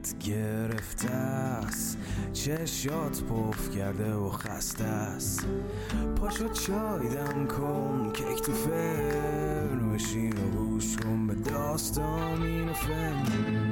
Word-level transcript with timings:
حالت 0.00 0.18
گرفته 0.18 1.10
است 1.10 1.98
چشات 2.32 3.22
پف 3.22 3.76
کرده 3.76 4.14
و 4.14 4.28
خسته 4.28 4.84
است 4.84 5.46
پاشو 6.16 6.48
چای 6.48 7.08
دم 7.08 7.46
کن 7.46 8.12
کیک 8.14 8.42
تو 8.42 8.52
فرن 8.52 9.92
بشین 9.92 10.32
و 10.32 10.50
گوش 10.56 10.96
کن 10.96 11.26
به 11.26 11.34
داستان 11.34 12.42
این 12.42 12.72
فن. 12.72 13.69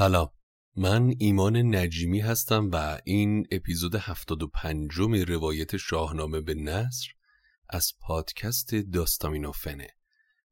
سلام. 0.00 0.30
من 0.76 1.14
ایمان 1.18 1.74
نجیمی 1.74 2.20
هستم 2.20 2.70
و 2.72 3.00
این 3.04 3.46
اپیزود 3.50 3.94
75 3.94 4.92
روایت 5.28 5.76
شاهنامه 5.76 6.40
به 6.40 6.54
نصر 6.54 7.08
از 7.68 7.92
پادکست 8.00 8.74
داستامینوفنه. 8.74 9.88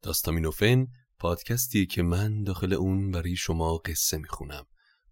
داستامینوفن 0.03 0.87
پادکستی 1.19 1.87
که 1.87 2.03
من 2.03 2.42
داخل 2.42 2.72
اون 2.72 3.10
برای 3.10 3.37
شما 3.37 3.76
قصه 3.76 4.19
می‌خونم. 4.19 4.66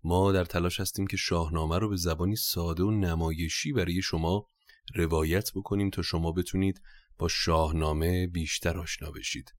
ما 0.05 0.33
در 0.33 0.45
تلاش 0.45 0.81
هستیم 0.81 1.07
که 1.07 1.17
شاهنامه 1.17 1.79
رو 1.79 1.89
به 1.89 1.97
زبانی 1.97 2.37
ساده 2.37 2.83
و 2.83 2.91
نمایشی 2.91 3.73
برای 3.73 4.03
شما 4.03 4.47
روایت 4.95 5.51
بکنیم 5.55 5.91
تا 5.91 6.03
شما 6.03 6.33
بتونید 6.33 6.81
با 7.19 7.29
شاهنامه 7.29 8.27
بیشتر 8.27 8.79
آشنا 8.79 9.11
بشید. 9.11 9.53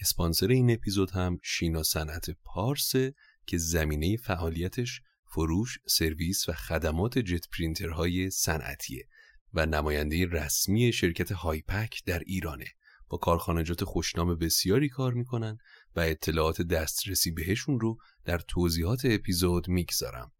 اسپانسر 0.00 0.48
این 0.48 0.70
اپیزود 0.70 1.10
هم 1.10 1.38
شینا 1.42 1.82
صنعت 1.82 2.30
پارسه 2.44 3.14
که 3.46 3.58
زمینه 3.58 4.16
فعالیتش 4.16 5.00
فروش، 5.34 5.78
سرویس 5.88 6.48
و 6.48 6.52
خدمات 6.52 7.18
جت 7.18 7.48
پرینترهای 7.48 8.30
صنعتیه 8.30 9.08
و 9.54 9.66
نماینده 9.66 10.26
رسمی 10.26 10.92
شرکت 10.92 11.32
هایپک 11.32 12.04
در 12.06 12.18
ایرانه. 12.26 12.66
با 13.08 13.18
کارخانجات 13.18 13.84
خوشنام 13.84 14.38
بسیاری 14.38 14.88
کار 14.88 15.12
می‌کنن 15.12 15.58
و 15.96 16.00
اطلاعات 16.00 16.62
دسترسی 16.62 17.30
بهشون 17.30 17.80
رو 17.80 17.98
در 18.24 18.38
توضیحات 18.38 19.00
اپیزود 19.04 19.68
می‌گذارم. 19.68 20.32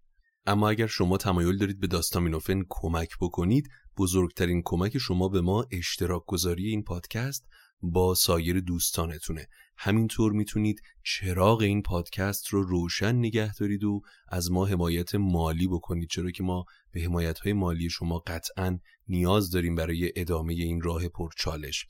اما 0.46 0.68
اگر 0.68 0.86
شما 0.86 1.16
تمایل 1.16 1.58
دارید 1.58 1.80
به 1.80 1.86
داستامینوفن 1.86 2.62
کمک 2.68 3.08
بکنید 3.20 3.68
بزرگترین 3.96 4.62
کمک 4.64 4.98
شما 4.98 5.28
به 5.28 5.40
ما 5.40 5.66
اشتراک 5.70 6.22
گذاری 6.26 6.66
این 6.68 6.82
پادکست 6.82 7.48
با 7.82 8.14
سایر 8.14 8.60
دوستانتونه. 8.60 9.46
همینطور 9.76 10.32
می‌تونید 10.32 10.82
چراغ 11.04 11.60
این 11.60 11.82
پادکست 11.82 12.48
رو 12.48 12.62
روشن 12.62 13.16
نگه 13.16 13.54
دارید 13.54 13.84
و 13.84 14.00
از 14.28 14.50
ما 14.50 14.66
حمایت 14.66 15.14
مالی 15.14 15.68
بکنید. 15.68 16.08
چرا 16.08 16.30
که 16.30 16.42
ما 16.42 16.64
به 16.92 17.00
حمایت 17.00 17.38
های 17.38 17.52
مالی 17.52 17.90
شما 17.90 18.18
قطعا 18.18 18.78
نیاز 19.08 19.50
داریم 19.50 19.74
برای 19.74 20.12
ادامه 20.16 20.52
این 20.52 20.80
راه 20.80 21.08
پرچالش. 21.08 21.86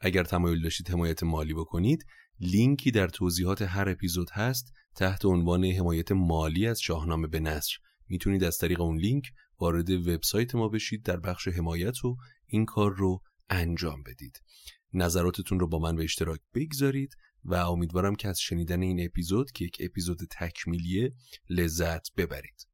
اگر 0.00 0.24
تمایل 0.24 0.62
داشتید 0.62 0.90
حمایت 0.90 1.22
مالی 1.22 1.54
بکنید 1.54 2.04
لینکی 2.40 2.90
در 2.90 3.08
توضیحات 3.08 3.62
هر 3.62 3.88
اپیزود 3.88 4.30
هست 4.30 4.72
تحت 4.96 5.24
عنوان 5.24 5.64
حمایت 5.64 6.12
مالی 6.12 6.66
از 6.66 6.80
شاهنامه 6.80 7.26
به 7.26 7.40
نصر 7.40 7.72
می‌تونید 8.08 8.44
از 8.44 8.58
طریق 8.58 8.80
اون 8.80 8.98
لینک 8.98 9.24
وارد 9.60 9.90
وبسایت 9.90 10.54
ما 10.54 10.68
بشید 10.68 11.02
در 11.02 11.16
بخش 11.16 11.48
حمایت 11.48 12.04
و 12.04 12.16
این 12.46 12.64
کار 12.64 12.94
رو 12.94 13.22
انجام 13.50 14.02
بدید. 14.02 14.42
نظراتتون 14.92 15.60
رو 15.60 15.68
با 15.68 15.78
من 15.78 15.96
به 15.96 16.04
اشتراک 16.04 16.40
بگذارید 16.54 17.14
و 17.44 17.54
امیدوارم 17.54 18.14
که 18.14 18.28
از 18.28 18.40
شنیدن 18.40 18.82
این 18.82 19.04
اپیزود 19.04 19.50
که 19.50 19.64
یک 19.64 19.76
اپیزود 19.80 20.18
تکمیلیه 20.30 21.12
لذت 21.50 22.14
ببرید. 22.16 22.68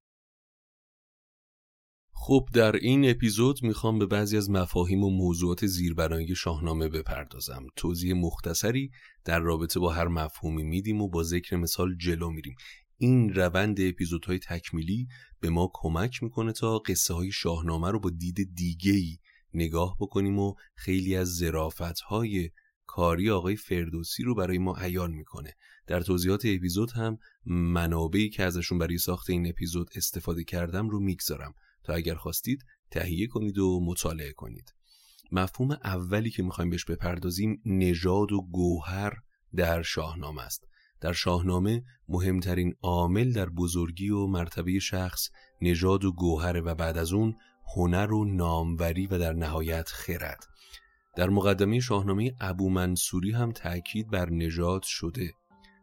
خب 2.13 2.49
در 2.53 2.77
این 2.77 3.11
اپیزود 3.11 3.63
می‌خوام 3.63 3.99
به 3.99 4.07
بعضی 4.07 4.37
از 4.37 4.51
مفاهیم 4.51 5.05
و 5.05 5.11
موضوعات 5.11 5.67
زیربنایی 5.67 6.35
شاهنامه 6.35 6.89
بپردازم. 6.89 7.67
توضیح 7.77 8.15
مختصری 8.15 8.91
در 9.25 9.41
رابطه 9.41 9.81
با 9.81 9.93
هر 9.93 10.09
مفهومی 10.09 10.63
میدیم 10.63 11.01
و 11.01 11.09
با 11.09 11.23
ذکر 11.23 11.57
مثال 11.57 11.97
جلو 11.97 12.31
میریم. 12.31 12.55
این 12.97 13.35
روند 13.35 13.81
اپیزودهای 13.81 14.39
تکمیلی 14.39 15.07
به 15.41 15.51
ما 15.51 15.71
کمک 15.75 16.23
می‌کنه 16.23 16.53
تا 16.53 16.79
قصه 16.79 17.15
های 17.15 17.33
شاهنامه 17.33 17.91
رو 17.91 18.01
با 18.01 18.11
دید 18.11 18.55
دیگهی 18.55 19.19
نگاه 19.55 19.97
بکنیم 20.01 20.39
و 20.39 20.55
خیلی 20.75 21.17
از 21.17 21.37
زرافت 21.37 22.01
های 22.01 22.51
کاری 22.87 23.31
آقای 23.31 23.57
فردوسی 23.57 24.23
رو 24.23 24.35
برای 24.35 24.59
ما 24.59 24.77
عیان 24.77 25.11
می‌کنه. 25.11 25.55
در 25.87 26.01
توضیحات 26.01 26.43
اپیزود 26.45 26.91
هم 26.91 27.19
منابعی 27.47 28.31
که 28.31 28.43
ازشون 28.43 28.79
برای 28.79 28.99
ساخت 28.99 29.31
این 29.31 29.49
اپیزود 29.49 29.91
استفاده 29.97 30.45
کردم 30.45 30.89
رو 30.89 31.01
می‌گذارم. 31.01 31.55
تا 31.85 31.95
اگر 31.95 32.15
خواستید 32.15 32.65
تهیه 32.91 33.27
کنید 33.27 33.59
و 33.59 33.81
مطالعه 33.85 34.33
کنید. 34.33 34.75
مفهوم 35.33 35.71
اولی 35.71 36.31
که 36.31 36.43
می‌خوایم 36.43 36.71
بهش 36.71 36.85
بپردازیم 36.85 37.63
نژاد 37.67 38.33
و 38.33 38.43
گوهر 38.43 39.13
در 39.57 39.83
شاهنامه 39.83 40.43
است. 40.43 40.69
در 41.01 41.13
شاهنامه 41.13 41.85
مهمترین 42.09 42.75
عامل 42.83 43.33
در 43.33 43.49
بزرگی 43.49 44.11
و 44.11 44.27
مرتبه 44.27 44.79
شخص 44.79 45.29
نژاد 45.61 46.05
و 46.05 46.13
گوهره 46.13 46.61
و 46.61 46.75
بعد 46.75 46.99
از 46.99 47.13
اون 47.13 47.35
هنر 47.77 48.13
و 48.13 48.25
ناموری 48.25 49.07
و 49.07 49.19
در 49.19 49.33
نهایت 49.33 49.89
خرد. 49.89 50.47
در 51.17 51.29
مقدمه 51.29 51.81
شاهنامه 51.81 52.35
ابو 52.41 52.71
منصوری 52.71 53.33
هم 53.33 53.53
تأکید 53.53 54.11
بر 54.11 54.31
نژاد 54.31 54.83
شده. 54.83 55.33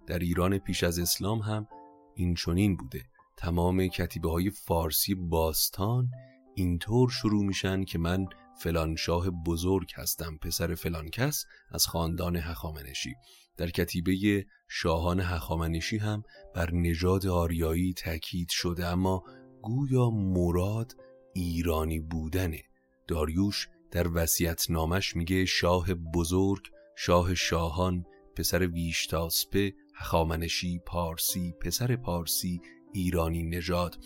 در 0.07 0.19
ایران 0.19 0.57
پیش 0.57 0.83
از 0.83 0.99
اسلام 0.99 1.39
هم 1.39 1.67
این 2.15 2.35
چنین 2.35 2.77
بوده. 2.77 3.01
تمام 3.37 3.87
کتیبه 3.87 4.29
های 4.29 4.49
فارسی 4.49 5.15
باستان 5.15 6.09
اینطور 6.55 7.09
شروع 7.09 7.45
میشن 7.45 7.83
که 7.83 7.99
من 7.99 8.25
فلان 8.59 8.95
شاه 8.95 9.29
بزرگ 9.29 9.91
هستم 9.95 10.37
پسر 10.37 10.75
فلان 10.75 11.09
کس 11.09 11.45
از 11.71 11.87
خاندان 11.87 12.35
هخامنشی. 12.35 13.15
در 13.57 13.69
کتیبه 13.69 14.45
شاهان 14.67 15.19
هخامنشی 15.19 15.97
هم 15.97 16.23
بر 16.55 16.71
نژاد 16.73 17.27
آریایی 17.27 17.93
تاکید 17.93 18.49
شده 18.49 18.85
اما 18.85 19.23
گویا 19.61 20.09
مراد 20.09 20.95
ایرانی 21.33 21.99
بودنه 21.99 22.63
داریوش 23.07 23.67
در 23.91 24.07
وسیعت 24.13 24.71
نامش 24.71 25.15
میگه 25.15 25.45
شاه 25.45 25.93
بزرگ 25.93 26.61
شاه 26.97 27.35
شاهان 27.35 28.05
پسر 28.35 28.67
ویشتاسپه 28.67 29.73
هخامنشی 29.95 30.79
پارسی 30.79 31.53
پسر 31.61 31.95
پارسی 31.95 32.61
ایرانی 32.93 33.43
نژاد. 33.43 33.97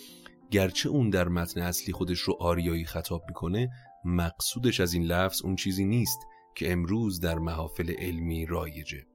گرچه 0.51 0.89
اون 0.89 1.09
در 1.09 1.27
متن 1.27 1.61
اصلی 1.61 1.93
خودش 1.93 2.19
رو 2.19 2.37
آریایی 2.39 2.85
خطاب 2.85 3.23
می‌کنه 3.27 3.69
مقصودش 4.05 4.79
از 4.79 4.93
این 4.93 5.03
لفظ 5.03 5.41
اون 5.41 5.55
چیزی 5.55 5.85
نیست 5.85 6.19
که 6.55 6.71
امروز 6.71 7.19
در 7.19 7.39
محافل 7.39 7.93
علمی 7.97 8.45
رایجه. 8.45 9.05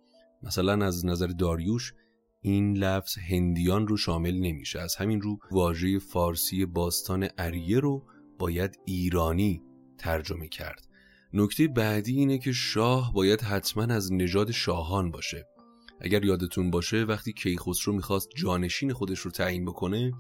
مثلا 0.43 0.87
از 0.87 1.07
نظر 1.07 1.27
داریوش 1.27 1.95
این 2.43 2.77
لفظ 2.77 3.19
هندیان 3.19 3.89
رو 3.89 3.97
شامل 3.97 4.35
نمیشه. 4.35 4.81
از 4.81 4.97
همین 4.97 5.21
رو 5.21 5.39
واژه 5.51 5.99
فارسی 5.99 6.67
باستان 6.67 7.29
اریه 7.39 7.79
رو 7.81 8.07
باید 8.39 8.79
ایرانی 8.85 9.63
ترجمه 9.99 10.49
کرد. 10.49 10.89
نکته 11.33 11.69
بعدی 11.69 12.13
اینه 12.13 12.39
که 12.39 12.53
شاه 12.53 13.13
باید 13.13 13.41
حتما 13.41 13.83
از 13.83 14.13
نژاد 14.13 14.51
شاهان 14.51 15.11
باشه. 15.11 15.47
اگر 16.01 16.25
یادتون 16.25 16.71
باشه 16.71 17.05
وقتی 17.05 17.33
کیخسرو 17.33 17.93
می‌خواست 17.93 18.29
جانشین 18.37 18.93
خودش 18.93 19.19
رو 19.19 19.31
تعیین 19.31 19.65
بکنه 19.65 20.13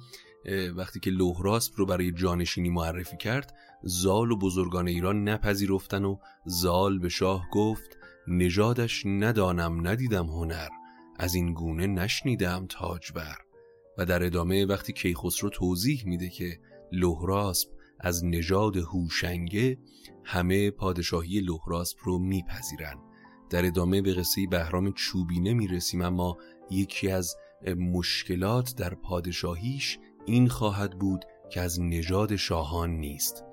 وقتی 0.76 1.00
که 1.00 1.10
لوهراسپ 1.10 1.74
رو 1.76 1.86
برای 1.86 2.12
جانشینی 2.12 2.70
معرفی 2.70 3.16
کرد 3.16 3.54
زال 3.82 4.30
و 4.30 4.36
بزرگان 4.36 4.88
ایران 4.88 5.28
نپذیرفتن 5.28 6.04
و 6.04 6.16
زال 6.46 6.98
به 6.98 7.08
شاه 7.08 7.46
گفت 7.52 7.98
نژادش 8.28 9.02
ندانم 9.06 9.88
ندیدم 9.88 10.26
هنر. 10.26 10.68
از 11.22 11.34
این 11.34 11.54
گونه 11.54 11.86
نشنیدم 11.86 12.66
تاج 12.68 13.12
بر 13.12 13.36
و 13.98 14.06
در 14.06 14.24
ادامه 14.24 14.66
وقتی 14.66 14.92
کیخسرو 14.92 15.50
توضیح 15.50 16.02
میده 16.06 16.28
که 16.28 16.60
لوهراسپ 16.92 17.68
از 18.00 18.24
نژاد 18.24 18.76
هوشنگه 18.76 19.78
همه 20.24 20.70
پادشاهی 20.70 21.40
لوهراسپ 21.40 21.98
رو 22.02 22.18
میپذیرن. 22.18 22.98
در 23.50 23.66
ادامه 23.66 24.02
به 24.02 24.14
قصه 24.14 24.46
بهرام 24.50 24.92
چوبینه 24.92 25.54
می‌رسیم 25.54 26.02
اما 26.02 26.36
یکی 26.70 27.10
از 27.10 27.36
مشکلات 27.76 28.74
در 28.76 28.94
پادشاهیش 28.94 29.98
این 30.26 30.48
خواهد 30.48 30.98
بود 30.98 31.24
که 31.50 31.60
از 31.60 31.80
نژاد 31.80 32.36
شاهان 32.36 32.90
نیست. 32.90 33.44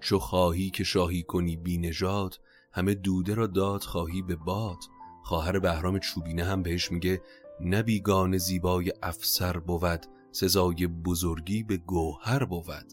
چو 0.00 0.18
خواهی 0.18 0.70
که 0.70 0.84
شاهی 0.84 1.22
کنی 1.22 1.56
بی 1.56 1.78
نژاد 1.78 2.40
همه 2.72 2.94
دوده 2.94 3.34
را 3.34 3.46
داد 3.46 3.82
خواهی 3.82 4.22
به 4.22 4.36
باد. 4.36 4.78
خواهر 5.24 5.58
بهرام 5.58 5.98
چوبینه 5.98 6.44
هم 6.44 6.62
بهش 6.62 6.92
میگه 6.92 7.22
نبیگان 7.60 8.38
زیبای 8.38 8.92
افسر 9.02 9.58
بود 9.58 10.06
سزای 10.32 10.86
بزرگی 10.86 11.62
به 11.62 11.76
گوهر 11.76 12.44
بود. 12.44 12.92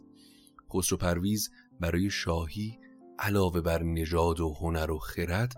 خسرو 0.73 0.97
پرویز 0.97 1.49
برای 1.79 2.09
شاهی 2.09 2.79
علاوه 3.19 3.61
بر 3.61 3.83
نژاد 3.83 4.39
و 4.39 4.53
هنر 4.53 4.91
و 4.91 4.99
خرد 4.99 5.53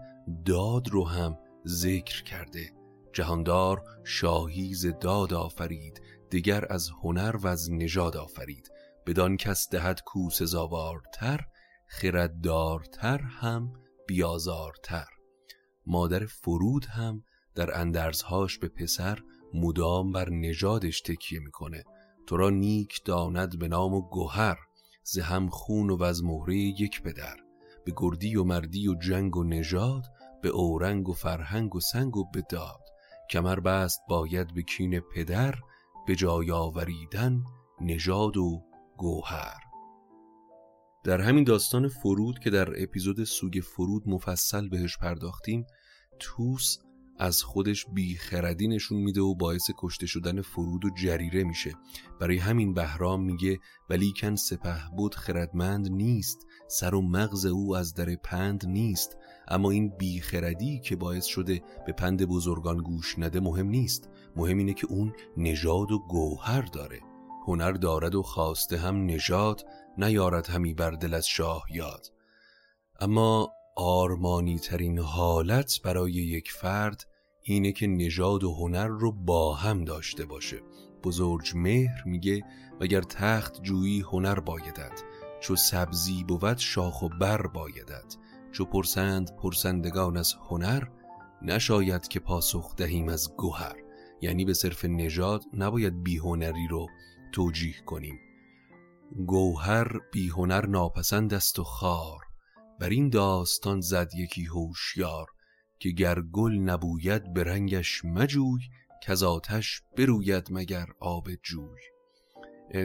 داد 0.45 0.89
رو 0.89 1.07
هم 1.07 1.37
ذکر 1.67 2.23
کرده. 2.23 2.71
جهاندار 3.13 3.83
شاهی 4.03 4.73
ز 4.73 4.85
داد 5.01 5.33
آفرید 5.33 6.01
دیگر 6.29 6.65
از 6.69 6.89
هنر 7.03 7.35
و 7.35 7.47
از 7.47 7.71
نژاد 7.71 8.17
آفرید. 8.17 8.71
بدان 9.05 9.37
کس 9.37 9.69
دهد 9.69 10.01
کو 10.05 10.29
سزاوارتر 10.29 11.39
خرددارتر 11.87 13.17
هم 13.17 13.73
بیازارتر. 14.07 15.07
مادر 15.87 16.25
فرود 16.25 16.85
هم 16.85 17.23
در 17.55 17.79
اندرزهاش 17.79 18.57
به 18.57 18.67
پسر 18.67 19.19
مدام 19.53 20.11
بر 20.11 20.29
نژادش 20.29 21.01
تکیه 21.01 21.39
می‌کنه. 21.39 21.83
تو 22.27 22.37
را 22.37 22.49
نیک 22.49 23.03
داند 23.05 23.59
به 23.59 23.67
نام 23.67 23.93
و 23.93 24.01
گوهر 24.01 24.57
ز 25.03 25.19
هم 25.19 25.49
خون 25.49 25.89
و 25.89 26.03
از 26.03 26.23
مهره 26.23 26.55
یک 26.55 27.01
پدر. 27.01 27.35
به 27.85 27.93
گردی 27.97 28.35
و 28.35 28.43
مردی 28.43 28.87
و 28.87 28.95
جنگ 28.95 29.37
و 29.37 29.43
نژاد 29.43 30.05
به 30.41 30.49
اورنگ 30.49 31.09
و 31.09 31.13
فرهنگ 31.13 31.75
و 31.75 31.79
سنگ 31.79 32.17
و 32.17 32.23
بداد 32.23 32.81
کمر 33.29 33.59
بست 33.59 33.99
باید 34.09 34.53
به 34.53 34.61
کین 34.61 34.99
پدر 34.99 35.55
به 36.07 36.15
جای 36.15 36.51
آوریدن 36.51 37.43
نژاد 37.81 38.37
و 38.37 38.63
گوهر. 38.97 39.62
در 41.03 41.21
همین 41.21 41.43
داستان 41.43 41.87
فرود 41.87 42.39
که 42.39 42.49
در 42.49 42.83
اپیزود 42.83 43.23
سوگ 43.23 43.59
فرود 43.63 44.03
مفصل 44.09 44.69
بهش 44.69 44.97
پرداختیم 44.97 45.65
توس 46.19 46.77
از 47.19 47.43
خودش 47.43 47.85
بیخردی 47.93 48.67
نشون 48.67 48.97
میده 48.97 49.21
و 49.21 49.35
باعث 49.35 49.69
کشته 49.77 50.05
شدن 50.05 50.41
فرود 50.41 50.85
و 50.85 50.89
جریره 50.89 51.43
میشه. 51.43 51.71
برای 52.19 52.37
همین 52.37 52.73
بهرام 52.73 53.23
میگه 53.23 53.59
ولیکن 53.89 54.35
سپه 54.35 54.81
بود 54.97 55.15
خردمند 55.15 55.91
نیست 55.91 56.37
سر 56.67 56.95
و 56.95 57.01
مغز 57.01 57.45
او 57.45 57.75
از 57.75 57.93
در 57.93 58.15
پند 58.15 58.65
نیست 58.67 59.17
اما 59.47 59.71
این 59.71 59.97
بیخردی 59.97 60.79
که 60.79 60.95
باعث 60.95 61.25
شده 61.25 61.61
به 61.85 61.91
پند 61.91 62.25
بزرگان 62.25 62.77
گوش 62.77 63.19
نده 63.19 63.39
مهم 63.39 63.67
نیست. 63.67 64.09
مهم 64.35 64.57
اینه 64.57 64.73
که 64.73 64.87
اون 64.87 65.13
نژاد 65.37 65.91
و 65.91 65.99
گوهر 65.99 66.61
داره. 66.61 67.12
هنر 67.47 67.71
دارد 67.71 68.15
و 68.15 68.23
خواسته 68.23 68.77
هم 68.77 69.05
نژاد 69.05 69.65
نیارد 69.97 70.49
همی 70.49 70.73
بر 70.73 70.91
دل 70.91 71.13
از 71.13 71.27
شاه 71.27 71.63
یاد. 71.73 72.07
اما 72.99 73.51
آرمانی 73.75 74.59
ترین 74.59 74.99
حالت 74.99 75.79
برای 75.83 76.11
یک 76.11 76.51
فرد 76.51 77.03
اینه 77.41 77.71
که 77.71 77.87
نژاد 77.87 78.43
و 78.43 78.53
هنر 78.53 78.87
رو 78.87 79.11
با 79.11 79.53
هم 79.53 79.83
داشته 79.83 80.25
باشه. 80.25 80.61
بزرگ 81.03 81.51
مهر 81.55 82.03
میگه 82.05 82.41
وگر 82.79 83.01
تخت 83.01 83.61
جویی 83.61 84.01
هنر 84.01 84.39
بایدد 84.39 84.99
چو 85.39 85.55
سبزی 85.55 86.23
بود 86.23 86.57
شاخ 86.57 87.01
و 87.01 87.09
بر 87.09 87.47
بایدد 87.47 88.15
چو 88.51 88.65
پرسند 88.65 89.35
پرسندگان 89.35 90.17
از 90.17 90.33
هنر 90.49 90.83
نشاید 91.41 92.07
که 92.07 92.19
پاسخ 92.19 92.75
دهیم 92.75 93.09
از 93.09 93.35
گوهر. 93.35 93.75
یعنی 94.21 94.45
به 94.45 94.53
صرف 94.53 94.85
نژاد 94.85 95.43
نباید 95.53 96.03
بیهنری 96.03 96.67
رو 96.69 96.87
توجیه 97.33 97.81
کنیم. 97.85 98.19
گوهر 99.27 99.99
بیهنر 100.11 100.65
ناپسند 100.65 101.33
است 101.33 101.59
و 101.59 101.63
خار. 101.63 102.21
بر 102.79 102.89
این 102.89 103.09
داستان 103.09 103.81
زد 103.81 104.11
یکی 104.15 104.45
هوشیار 104.45 105.27
که 105.79 105.89
گر 105.89 106.21
گل 106.21 106.51
نبوید 106.51 107.33
به 107.33 107.43
رنگش 107.43 108.05
مجوی 108.05 108.61
که 109.03 109.25
آتش 109.25 109.81
بروید 109.97 110.47
مگر 110.51 110.87
آب 110.99 111.27
جوی. 111.43 111.81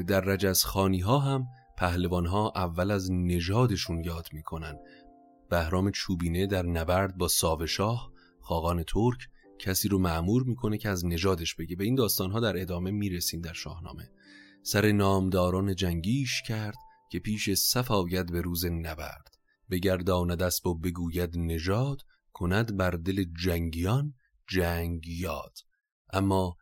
در 0.02 0.20
رجز 0.20 0.64
خانی 0.64 1.00
ها 1.00 1.18
هم 1.18 1.46
پهلوان 1.76 2.26
ها 2.26 2.52
اول 2.56 2.90
از 2.90 3.12
نژادشون 3.12 4.04
یاد 4.04 4.28
می‌کنن. 4.32 4.78
بهرام 5.50 5.90
چوبینه 5.90 6.46
در 6.46 6.66
نبرد 6.66 7.18
با 7.18 7.28
ساوشاه 7.28 8.12
خاقان 8.40 8.82
ترک 8.82 9.28
کسی 9.58 9.88
رو 9.88 9.98
معمور 9.98 10.42
می‌کنه 10.42 10.78
که 10.78 10.88
از 10.88 11.06
نژادش 11.06 11.54
بگه. 11.54 11.76
به 11.76 11.84
این 11.84 11.94
داستان 11.94 12.30
ها 12.30 12.40
در 12.40 12.60
ادامه 12.60 12.90
می‌رسیم 12.90 13.40
در 13.40 13.52
شاهنامه. 13.52 14.10
سر 14.70 14.92
نامداران 14.92 15.74
جنگیش 15.74 16.42
کرد 16.42 16.76
که 17.10 17.18
پیش 17.18 17.50
صف 17.50 17.90
آید 17.90 18.32
به 18.32 18.40
روز 18.40 18.64
نبرد. 18.66 19.34
بگرداند 19.70 20.42
اسب 20.42 20.66
و 20.66 20.78
بگوید 20.78 21.38
نژاد 21.38 22.02
کند 22.32 22.76
بر 22.76 22.90
دل 22.90 23.24
جنگیان 23.44 24.14
جنگ 24.48 25.06
یاد 25.06 25.58
اما 26.12 26.56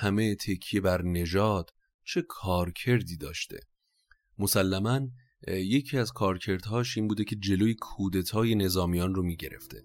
همه 0.00 0.34
تکیه 0.34 0.80
بر 0.80 1.02
نژاد 1.02 1.70
چه 2.04 2.24
کارکردی 2.28 3.16
داشته؟ 3.16 3.60
مسلما 4.38 5.00
یکی 5.48 5.98
از 5.98 6.12
کارکردهاش 6.12 6.96
این 6.96 7.08
بوده 7.08 7.24
که 7.24 7.36
جلوی 7.36 7.74
کودتای 7.74 8.54
نظامیان 8.54 9.14
رو 9.14 9.22
می‌گرفته. 9.22 9.82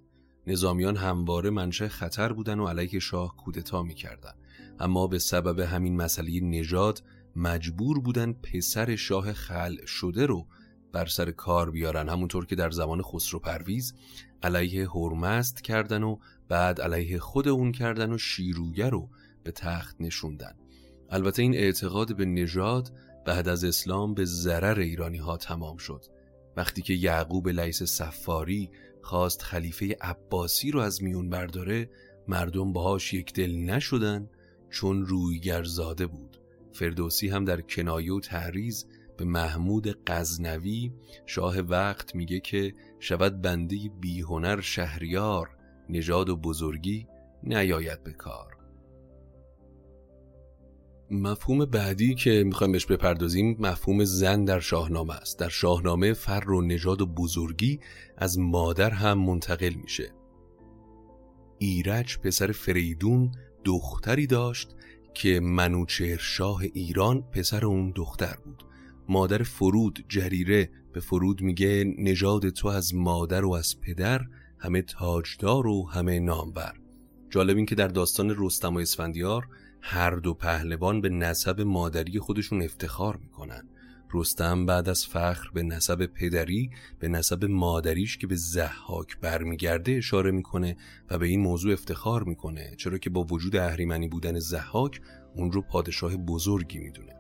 نظامیان 0.47 0.97
همواره 0.97 1.49
منشه 1.49 1.87
خطر 1.87 2.33
بودن 2.33 2.59
و 2.59 2.67
علیه 2.67 2.99
شاه 2.99 3.35
کودتا 3.35 3.83
می‌کردن. 3.83 4.33
اما 4.79 5.07
به 5.07 5.19
سبب 5.19 5.59
همین 5.59 5.95
مسئله 5.95 6.39
نژاد 6.39 7.03
مجبور 7.35 7.99
بودن 7.99 8.33
پسر 8.33 8.95
شاه 8.95 9.33
خل 9.33 9.85
شده 9.85 10.25
رو 10.25 10.47
بر 10.91 11.05
سر 11.05 11.31
کار 11.31 11.71
بیارن. 11.71 12.09
همونطور 12.09 12.45
که 12.45 12.55
در 12.55 12.71
زمان 12.71 13.01
خسرو 13.01 13.39
پرویز 13.39 13.93
علیه 14.43 14.89
هرمست 14.89 15.61
کردن 15.61 16.03
و 16.03 16.17
بعد 16.47 16.81
علیه 16.81 17.19
خود 17.19 17.47
اون 17.47 17.71
کردن 17.71 18.11
و 18.11 18.17
شیرویه 18.17 18.89
رو 18.89 19.09
به 19.43 19.51
تخت 19.51 19.95
نشوندن. 19.99 20.55
البته 21.09 21.41
این 21.41 21.55
اعتقاد 21.55 22.15
به 22.15 22.25
نژاد 22.25 22.91
بعد 23.25 23.47
از 23.47 23.63
اسلام 23.63 24.13
به 24.13 24.25
ضرر 24.25 24.79
ایرانی 24.79 25.17
ها 25.17 25.37
تمام 25.37 25.77
شد. 25.77 26.05
وقتی 26.57 26.81
که 26.81 26.93
یعقوب 26.93 27.49
لیس 27.49 27.83
سفاری 27.83 28.69
خواست 29.01 29.41
خلیفه 29.41 29.95
عباسی 30.01 30.71
رو 30.71 30.79
از 30.79 31.03
میون 31.03 31.29
برداره 31.29 31.89
مردم 32.27 32.73
باهاش 32.73 33.13
یک 33.13 33.33
دل 33.33 33.51
نشدن 33.51 34.29
چون 34.69 35.05
رویگرزاده 35.05 36.07
بود. 36.07 36.30
فردوسی 36.73 37.29
هم 37.29 37.45
در 37.45 37.61
کنایه 37.61 38.13
و 38.13 38.19
تعریز 38.19 38.87
به 39.17 39.25
محمود 39.25 39.97
غزنوی 40.07 40.91
شاه 41.25 41.59
وقت 41.59 42.15
میگه 42.15 42.39
که 42.39 42.73
شود 42.99 43.41
بنده 43.41 43.77
بیهنر 43.99 44.61
شهریار 44.61 45.49
نژاد 45.89 46.29
و 46.29 46.37
بزرگی 46.37 47.07
نیاید 47.43 48.03
به 48.03 48.13
کار. 48.13 48.57
مفهوم 51.11 51.65
بعدی 51.65 52.15
که 52.15 52.43
می‌خوایم 52.45 52.71
بهش 52.71 52.85
بپردازیم 52.85 53.57
مفهوم 53.59 54.03
زن 54.03 54.45
در 54.45 54.59
شاهنامه 54.59 55.13
است. 55.13 55.39
در 55.39 55.49
شاهنامه 55.49 56.13
فر 56.13 56.49
و 56.49 56.61
نژاد 56.61 57.01
و 57.01 57.05
بزرگی 57.05 57.79
از 58.17 58.39
مادر 58.39 58.89
هم 58.89 59.19
منتقل 59.19 59.73
میشه. 59.73 60.11
ایرج 61.57 62.17
پسر 62.17 62.51
فریدون 62.51 63.31
دختری 63.65 64.27
داشت 64.27 64.75
که 65.13 65.39
منوچهر 65.39 66.17
شاه 66.17 66.61
ایران 66.73 67.21
پسر 67.21 67.65
اون 67.65 67.91
دختر 67.95 68.35
بود. 68.45 68.63
مادر 69.09 69.43
فرود 69.43 70.05
جریره 70.09 70.69
به 70.93 70.99
فرود 70.99 71.41
میگه 71.41 71.95
نژاد 71.97 72.49
تو 72.49 72.67
از 72.67 72.95
مادر 72.95 73.45
و 73.45 73.51
از 73.51 73.81
پدر 73.81 74.21
همه 74.59 74.81
تاجدار 74.81 75.67
و 75.67 75.89
همه 75.89 76.19
نامور. 76.19 76.73
جالب 77.29 77.57
این 77.57 77.65
که 77.65 77.75
در 77.75 77.87
داستان 77.87 78.35
رستم 78.37 78.75
و 78.75 78.79
اسفندیار 78.79 79.47
هر 79.81 80.15
دو 80.15 80.33
پهلوان 80.33 81.01
به 81.01 81.09
نسب 81.09 81.61
مادری 81.61 82.19
خودشون 82.19 82.61
افتخار 82.61 83.17
می‌کنن. 83.17 83.69
رستم 84.13 84.65
بعد 84.65 84.89
از 84.89 85.05
فخر 85.05 85.49
به 85.53 85.63
نسب 85.63 86.05
پدری 86.05 86.69
به 86.99 87.07
نسب 87.07 87.45
مادریش 87.45 88.17
که 88.17 88.27
به 88.27 88.35
زحاک 88.35 89.17
برمیگرده 89.19 89.91
اشاره 89.91 90.31
می‌کنه 90.31 90.77
و 91.09 91.17
به 91.17 91.27
این 91.27 91.39
موضوع 91.39 91.73
افتخار 91.73 92.23
می‌کنه. 92.23 92.75
چرا 92.77 92.97
که 92.97 93.09
با 93.09 93.23
وجود 93.23 93.55
اهریمنی 93.55 94.07
بودن 94.07 94.39
زحاک 94.39 95.01
اون 95.35 95.51
رو 95.51 95.61
پادشاه 95.61 96.17
بزرگی 96.17 96.79
می‌دونه. 96.79 97.13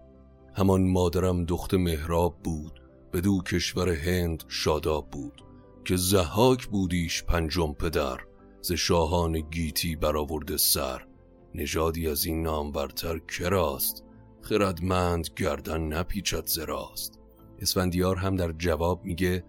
همان 0.55 0.87
مادرم 0.87 1.45
دخت 1.45 1.73
مهراب 1.73 2.39
بود 2.43 2.81
به 3.11 3.21
دو 3.21 3.41
کشور 3.41 3.89
هند 3.89 4.43
شاداب 4.47 5.09
بود. 5.11 5.41
که 5.85 5.95
زحاک 5.95 6.67
بودیش 6.67 7.23
پنجم 7.23 7.73
پدر 7.73 8.17
ز 8.61 8.71
شاهان 8.71 9.39
گیتی 9.39 9.95
برآورده 9.95 10.57
سر. 10.57 11.05
نژادی 11.55 12.07
از 12.07 12.25
این 12.25 12.43
نام 12.43 12.71
برتر 12.71 13.19
کراست؟ 13.19 14.03
خردمند 14.41 15.29
گردن 15.35 15.81
نپیچد 15.81 16.45
زراست 16.45 17.21
اسفندیار 17.61 18.15
هم 18.15 18.35
در 18.35 18.51
جواب 18.51 19.05
میگه 19.05 19.43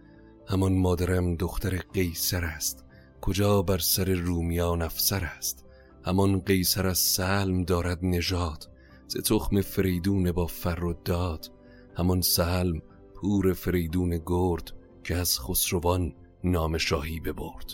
همان 0.46 0.72
مادرم 0.72 1.34
دختر 1.34 1.78
قیصر 1.92 2.44
است. 2.44 2.84
کجا 3.20 3.62
بر 3.62 3.78
سر 3.78 4.04
رومیان 4.04 4.82
افسر 4.82 5.24
است؟ 5.24 5.64
همان 6.04 6.40
قیصر 6.40 6.86
از 6.86 6.98
سلم 6.98 7.64
دارد 7.64 7.98
نژاد. 8.02 8.70
ز 9.08 9.16
تخم 9.16 9.60
فریدون 9.60 10.32
با 10.32 10.46
فر 10.46 10.84
و 10.84 10.94
داد. 11.04 11.50
همان 11.96 12.20
سلم 12.20 12.82
پور 13.14 13.52
فریدون 13.52 14.20
گرد 14.26 14.72
که 15.04 15.16
از 15.16 15.40
خسروان 15.40 16.14
نام 16.44 16.78
شاهی 16.78 17.20
ببرد. 17.20 17.72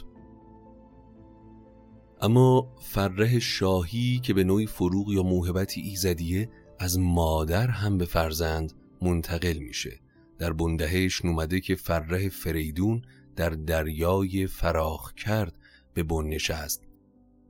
اما 2.20 2.74
فره 2.80 3.38
شاهی 3.38 4.20
که 4.22 4.34
به 4.34 4.44
نوعی 4.44 4.66
فروغ 4.66 5.12
یا 5.12 5.22
موهبتی 5.22 5.80
ایزدیه 5.80 6.50
از 6.80 6.98
مادر 6.98 7.66
هم 7.66 7.98
به 7.98 8.04
فرزند 8.04 8.72
منتقل 9.02 9.58
میشه. 9.58 10.00
در 10.38 10.52
بندهش 10.52 11.24
نومده 11.24 11.60
که 11.60 11.74
فره 11.74 12.28
فریدون 12.28 13.02
در 13.36 13.50
دریای 13.50 14.46
فراخ 14.46 15.14
کرد 15.14 15.58
به 15.94 16.02
بن 16.02 16.24
نشست. 16.24 16.82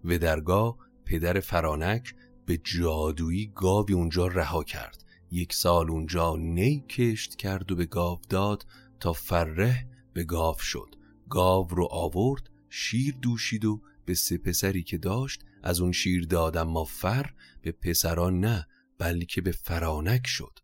و 0.05 0.19
درگاه 0.19 0.77
پدر 1.05 1.41
فرانک 1.41 2.15
به 2.47 2.57
جادویی 2.57 3.53
گاوی 3.55 3.95
اونجا 3.95 4.27
رها 4.27 4.65
کرد. 4.65 5.05
یک 5.31 5.53
سال 5.53 5.91
اونجا 5.91 6.37
نی 6.37 6.85
کشت 6.89 7.37
کرد 7.37 7.73
و 7.73 7.77
به 7.77 7.87
گاو 7.87 8.21
داد 8.29 8.67
تا 9.01 9.13
فره 9.13 9.87
به 10.13 10.25
گاو 10.25 10.59
شد. 10.59 10.95
گاو 11.29 11.69
رو 11.69 11.89
آورد 11.91 12.51
شیر 12.71 13.15
دوشید 13.23 13.65
و 13.65 13.81
به 14.05 14.15
سه 14.15 14.39
پسری 14.39 14.83
که 14.83 14.99
داشت 14.99 15.45
از 15.63 15.81
اون 15.81 15.93
شیر 15.93 16.27
دادم 16.27 16.69
ما 16.69 16.85
فر 16.85 17.31
به 17.63 17.73
پسران 17.73 18.41
نه. 18.41 18.67
بلکه 18.99 19.40
به 19.40 19.52
فرانک 19.52 20.26
شد. 20.26 20.59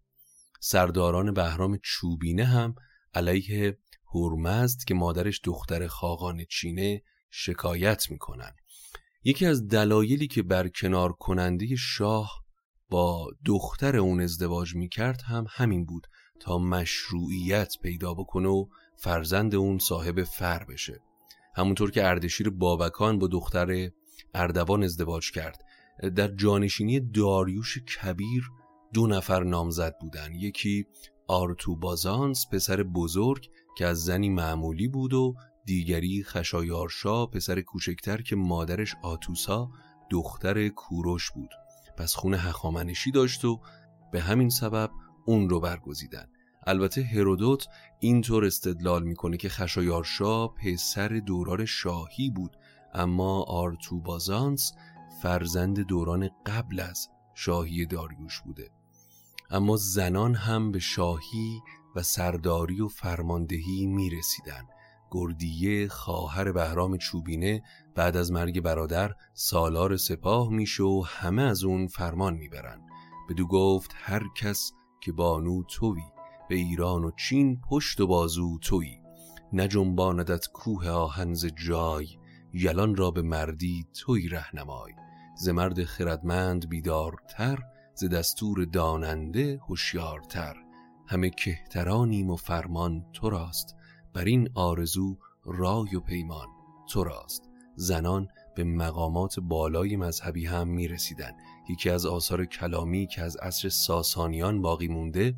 سرداران 0.60 1.34
بهرام 1.34 1.78
چوبینه 1.82 2.44
هم 2.44 2.74
علیه 3.14 3.78
هرمزد 4.14 4.84
که 4.84 4.94
مادرش 4.94 5.40
دختر 5.44 5.86
خاقان 5.86 6.44
چینه 6.44 7.02
شکایت 7.30 8.10
می‌کنن. 8.10 8.52
یکی 9.24 9.46
از 9.46 9.68
دلایلی 9.68 10.26
که 10.26 10.42
برکنار 10.42 11.12
کننده 11.12 11.76
شاه 11.76 12.44
با 12.88 13.30
دختر 13.44 13.96
اون 13.96 14.20
ازدواج 14.20 14.74
می‌کرد 14.74 15.22
هم 15.22 15.46
همین 15.50 15.84
بود 15.84 16.06
تا 16.40 16.58
مشروعیت 16.58 17.74
پیدا 17.82 18.14
بکنه 18.14 18.48
و 18.48 18.66
فرزند 18.98 19.54
اون 19.54 19.78
صاحب 19.78 20.22
فر 20.22 20.64
بشه. 20.64 21.00
همونطور 21.56 21.90
که 21.90 22.06
اردشیر 22.06 22.50
بابکان 22.50 23.18
با 23.18 23.26
دختر 23.26 23.90
اردوان 24.34 24.82
ازدواج 24.82 25.30
کرد. 25.30 25.63
در 26.16 26.28
جانشینی 26.28 27.00
داریوش 27.00 27.78
کبیر 27.78 28.50
دو 28.92 29.06
نفر 29.06 29.44
نامزد 29.44 29.98
بودن. 30.00 30.34
یکی 30.34 30.86
آرتوبازانس 31.28 32.46
پسر 32.52 32.82
بزرگ 32.82 33.50
که 33.78 33.86
از 33.86 34.04
زنی 34.04 34.28
معمولی 34.28 34.88
بود 34.88 35.14
و 35.14 35.34
دیگری 35.64 36.22
خشایارشا 36.22 37.26
پسر 37.26 37.60
کوچکتر 37.60 38.22
که 38.22 38.36
مادرش 38.36 38.94
آتوسا 39.02 39.70
دختر 40.10 40.68
کوروش 40.68 41.30
بود. 41.30 41.50
پس 41.96 42.14
خونه 42.14 42.36
هخامنشی 42.36 43.10
داشت 43.10 43.44
و 43.44 43.60
به 44.12 44.20
همین 44.20 44.48
سبب 44.48 44.90
اون 45.26 45.48
رو 45.48 45.60
برگزیدن. 45.60 46.26
البته 46.66 47.02
هرودوت 47.02 47.66
اینطور 48.00 48.44
استدلال 48.44 49.02
می‌کنه 49.02 49.36
که 49.36 49.48
خشایارشا 49.48 50.48
پسر 50.48 51.08
دوران 51.08 51.64
شاهی 51.64 52.30
بود. 52.30 52.56
اما 52.94 53.42
آرتوبازانس 53.42 54.72
فرزند 55.24 55.80
دوران 55.80 56.30
قبل 56.46 56.80
از 56.80 57.08
شاهی 57.34 57.86
داریوش 57.86 58.40
بوده. 58.40 58.70
اما 59.50 59.76
زنان 59.76 60.34
هم 60.34 60.72
به 60.72 60.78
شاهی 60.78 61.60
و 61.96 62.02
سرداری 62.02 62.80
و 62.80 62.88
فرماندهی 62.88 63.86
می 63.86 64.10
رسیدن 64.10 64.62
گردیه 65.10 65.88
خواهر 65.88 66.52
بهرام 66.52 66.96
چوبینه 66.96 67.62
بعد 67.94 68.16
از 68.16 68.32
مرگ 68.32 68.60
برادر 68.60 69.14
سالار 69.34 69.96
سپاه 69.96 70.48
میشه 70.48 70.82
و 70.82 71.04
همه 71.06 71.42
از 71.42 71.64
اون 71.64 71.86
فرمان 71.86 72.34
می‌برن. 72.34 72.80
بدو 73.30 73.46
گفت 73.46 73.90
هر 73.94 74.22
کس 74.36 74.72
که 75.00 75.12
بانو 75.12 75.62
توی 75.62 76.00
به 76.48 76.54
ایران 76.54 77.04
و 77.04 77.10
چین 77.10 77.60
پشت 77.70 78.00
و 78.00 78.06
بازو 78.06 78.58
توی 78.58 79.00
نجنباندت 79.52 80.48
کوه 80.52 80.88
آهنز 80.88 81.46
جای 81.46 82.06
یلان 82.52 82.96
را 82.96 83.10
به 83.10 83.22
مردی 83.22 83.86
توی 83.94 84.28
رهنمای. 84.28 84.92
ز 85.36 85.48
مرد 85.48 85.84
خردمند 85.84 86.68
بیدارتر 86.68 87.58
ز 87.94 88.04
دستور 88.04 88.64
داننده 88.64 89.60
هوشیارتر 89.68 90.56
همه 91.06 91.30
کهترانیم 91.30 92.30
و 92.30 92.36
فرمان 92.36 93.04
تو 93.12 93.30
راست 93.30 93.76
بر 94.14 94.24
این 94.24 94.48
آرزو 94.54 95.18
رای 95.44 95.96
و 95.96 96.00
پیمان 96.00 96.48
تو 96.88 97.04
راست 97.04 97.42
زنان 97.76 98.28
به 98.54 98.64
مقامات 98.64 99.40
بالای 99.40 99.96
مذهبی 99.96 100.46
هم 100.46 100.68
می 100.68 100.88
رسیدن. 100.88 101.32
یکی 101.68 101.90
از 101.90 102.06
آثار 102.06 102.44
کلامی 102.44 103.06
که 103.06 103.22
از 103.22 103.36
عصر 103.36 103.68
ساسانیان 103.68 104.62
باقی 104.62 104.88
مونده 104.88 105.34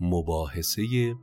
مباحثه 0.00 1.14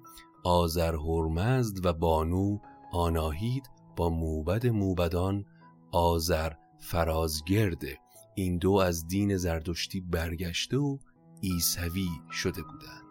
آذر 0.43 0.95
هرمزد 0.95 1.85
و 1.85 1.93
بانو 1.93 2.57
آناهید 2.91 3.69
با 3.95 4.09
موبد 4.09 4.67
موبدان 4.67 5.45
آذر 5.91 6.51
فرازگرده 6.79 8.02
این 8.35 8.57
دو 8.57 8.71
از 8.71 9.07
دین 9.07 9.37
زردشتی 9.37 10.01
برگشته 10.01 10.77
و 10.77 10.97
عیسوی 11.43 12.09
شده 12.31 12.61
بودند. 12.61 13.02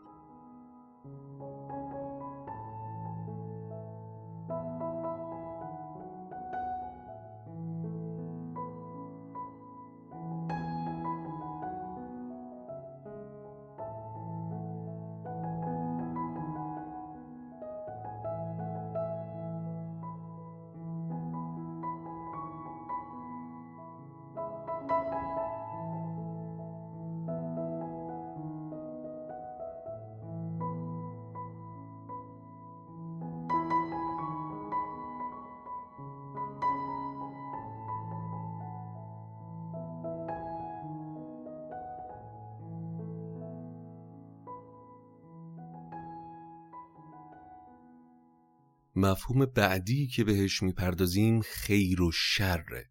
مفهوم 49.02 49.46
بعدی 49.46 50.06
که 50.06 50.24
بهش 50.24 50.62
می‌پردازیم 50.62 51.40
خیر 51.40 52.02
و 52.02 52.12
شره. 52.12 52.90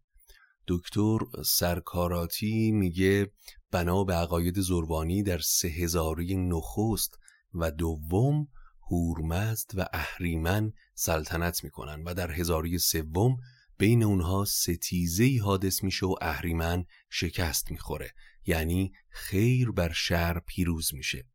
دکتر 0.68 1.18
سرکاراتی 1.44 2.72
میگه 2.72 3.32
بنا 3.70 4.04
به 4.04 4.14
عقاید 4.14 4.60
زربانی 4.60 5.22
در 5.22 5.38
سه 5.38 5.68
هزاری 5.68 6.36
نخست 6.36 7.18
و 7.54 7.70
دوم 7.70 8.48
هورمزد 8.90 9.70
و 9.74 9.86
اهریمن 9.92 10.72
سلطنت 10.94 11.64
می‌کنن 11.64 12.02
و 12.02 12.14
در 12.14 12.30
هزاری 12.30 12.78
سوم 12.78 13.36
بین 13.78 14.02
اونها 14.02 14.44
ستیزه 14.44 15.40
حادث 15.42 15.84
میشه 15.84 16.06
و 16.06 16.14
اهریمن 16.20 16.84
شکست 17.10 17.70
می‌خوره. 17.70 18.12
یعنی 18.46 18.92
خیر 19.10 19.70
بر 19.70 19.92
شر 19.92 20.40
پیروز 20.46 20.94
میشه. 20.94 21.26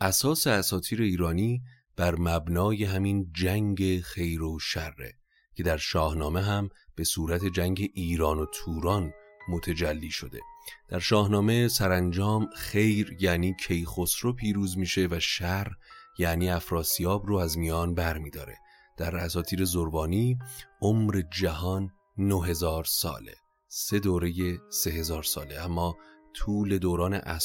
اساس 0.00 0.46
اساتیر 0.46 1.02
ایرانی 1.02 1.62
بر 1.96 2.14
مبنای 2.14 2.84
همین 2.84 3.30
جنگ 3.32 4.00
خیر 4.00 4.42
و 4.42 4.58
شره 4.58 5.14
که 5.54 5.62
در 5.62 5.76
شاهنامه 5.76 6.42
هم 6.42 6.68
به 6.94 7.04
صورت 7.04 7.44
جنگ 7.44 7.90
ایران 7.94 8.38
و 8.38 8.46
توران 8.46 9.12
متجلی 9.48 10.10
شده. 10.10 10.40
در 10.88 10.98
شاهنامه 10.98 11.68
سرانجام 11.68 12.48
خیر 12.56 13.16
یعنی 13.20 13.54
کیخسرو 13.66 14.32
پیروز 14.32 14.78
میشه 14.78 15.08
و 15.10 15.20
شر 15.20 15.72
یعنی 16.18 16.50
افراسیاب 16.50 17.26
رو 17.26 17.36
از 17.36 17.58
میان 17.58 17.94
بر 17.94 18.18
میداره 18.18 18.56
در 18.96 19.16
اساتیر 19.16 19.64
زربانی 19.64 20.38
عمر 20.82 21.22
جهان 21.40 21.90
9000 22.18 22.84
ساله. 22.84 23.34
سه 23.68 23.98
دوره 23.98 24.58
سه 24.70 24.90
هزار 24.90 25.22
ساله. 25.22 25.64
اما 25.64 25.96
طول 26.34 26.78
دوران 26.78 27.38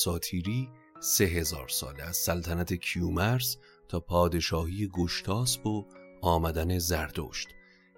سه 0.99 1.23
هزار 1.23 1.67
ساله. 1.67 2.03
از 2.03 2.17
سلطنت 2.17 2.73
کیومرس 2.73 3.57
تا 3.89 3.99
پادشاهی 3.99 4.87
گشتاسب 4.93 5.67
و 5.67 5.85
آمدن 6.21 6.79
زردشت. 6.79 7.47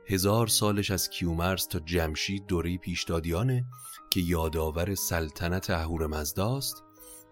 هزار 0.06 0.48
سالش 0.48 0.91
از 0.91 1.10
کیومرس 1.10 1.65
تا 1.65 1.79
جمشید 1.79 2.46
دوره 2.46 2.77
پیشدادیانه 2.77 3.65
که 4.10 4.20
یادآور 4.20 4.96
سلطنت 4.96 5.70
اهورامزداست 5.70 6.84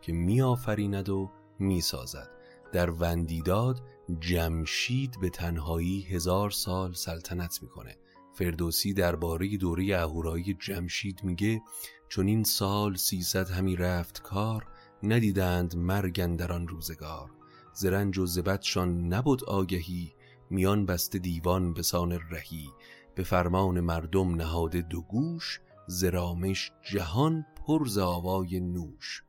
که 0.01 0.13
میآفریند 0.13 1.09
و 1.09 1.31
می‌سازد. 1.59 2.29
در 2.73 2.89
وندیداد 2.89 3.81
جمشید 4.19 5.19
به 5.21 5.29
تنهایی 5.29 6.01
هزار 6.01 6.51
سال 6.51 6.93
سلطنت 6.93 7.59
می‌کنه. 7.63 7.97
فردوسی 8.33 8.93
درباره 8.93 9.57
دوره 9.57 9.97
اهورایی 9.97 10.53
جمشید 10.53 11.23
میگه 11.23 11.61
چون 12.09 12.27
این 12.27 12.43
سال 12.43 12.95
سیصد 12.95 13.49
همی 13.49 13.75
رفت 13.75 14.21
کار 14.21 14.67
ندیدند 15.03 15.75
مرگن 15.75 16.35
در 16.35 16.51
آن 16.51 16.67
روزگار. 16.67 17.31
زرنج 17.75 18.17
و 18.17 18.25
زبدشان 18.25 19.13
نبود 19.13 19.43
آگهی 19.43 20.13
میان 20.49 20.85
بسته 20.85 21.19
دیوان 21.19 21.73
به 21.73 21.81
سان 21.81 22.19
رهی. 22.31 22.69
به 23.15 23.23
فرمان 23.23 23.79
مردم 23.79 24.35
نهاده 24.35 24.81
دو 24.81 25.01
گوش 25.01 25.59
زرامش 25.87 26.71
جهان 26.91 27.45
پر 27.67 27.87
ز 27.87 27.97
آوای 27.97 28.59
نوش. 28.59 29.23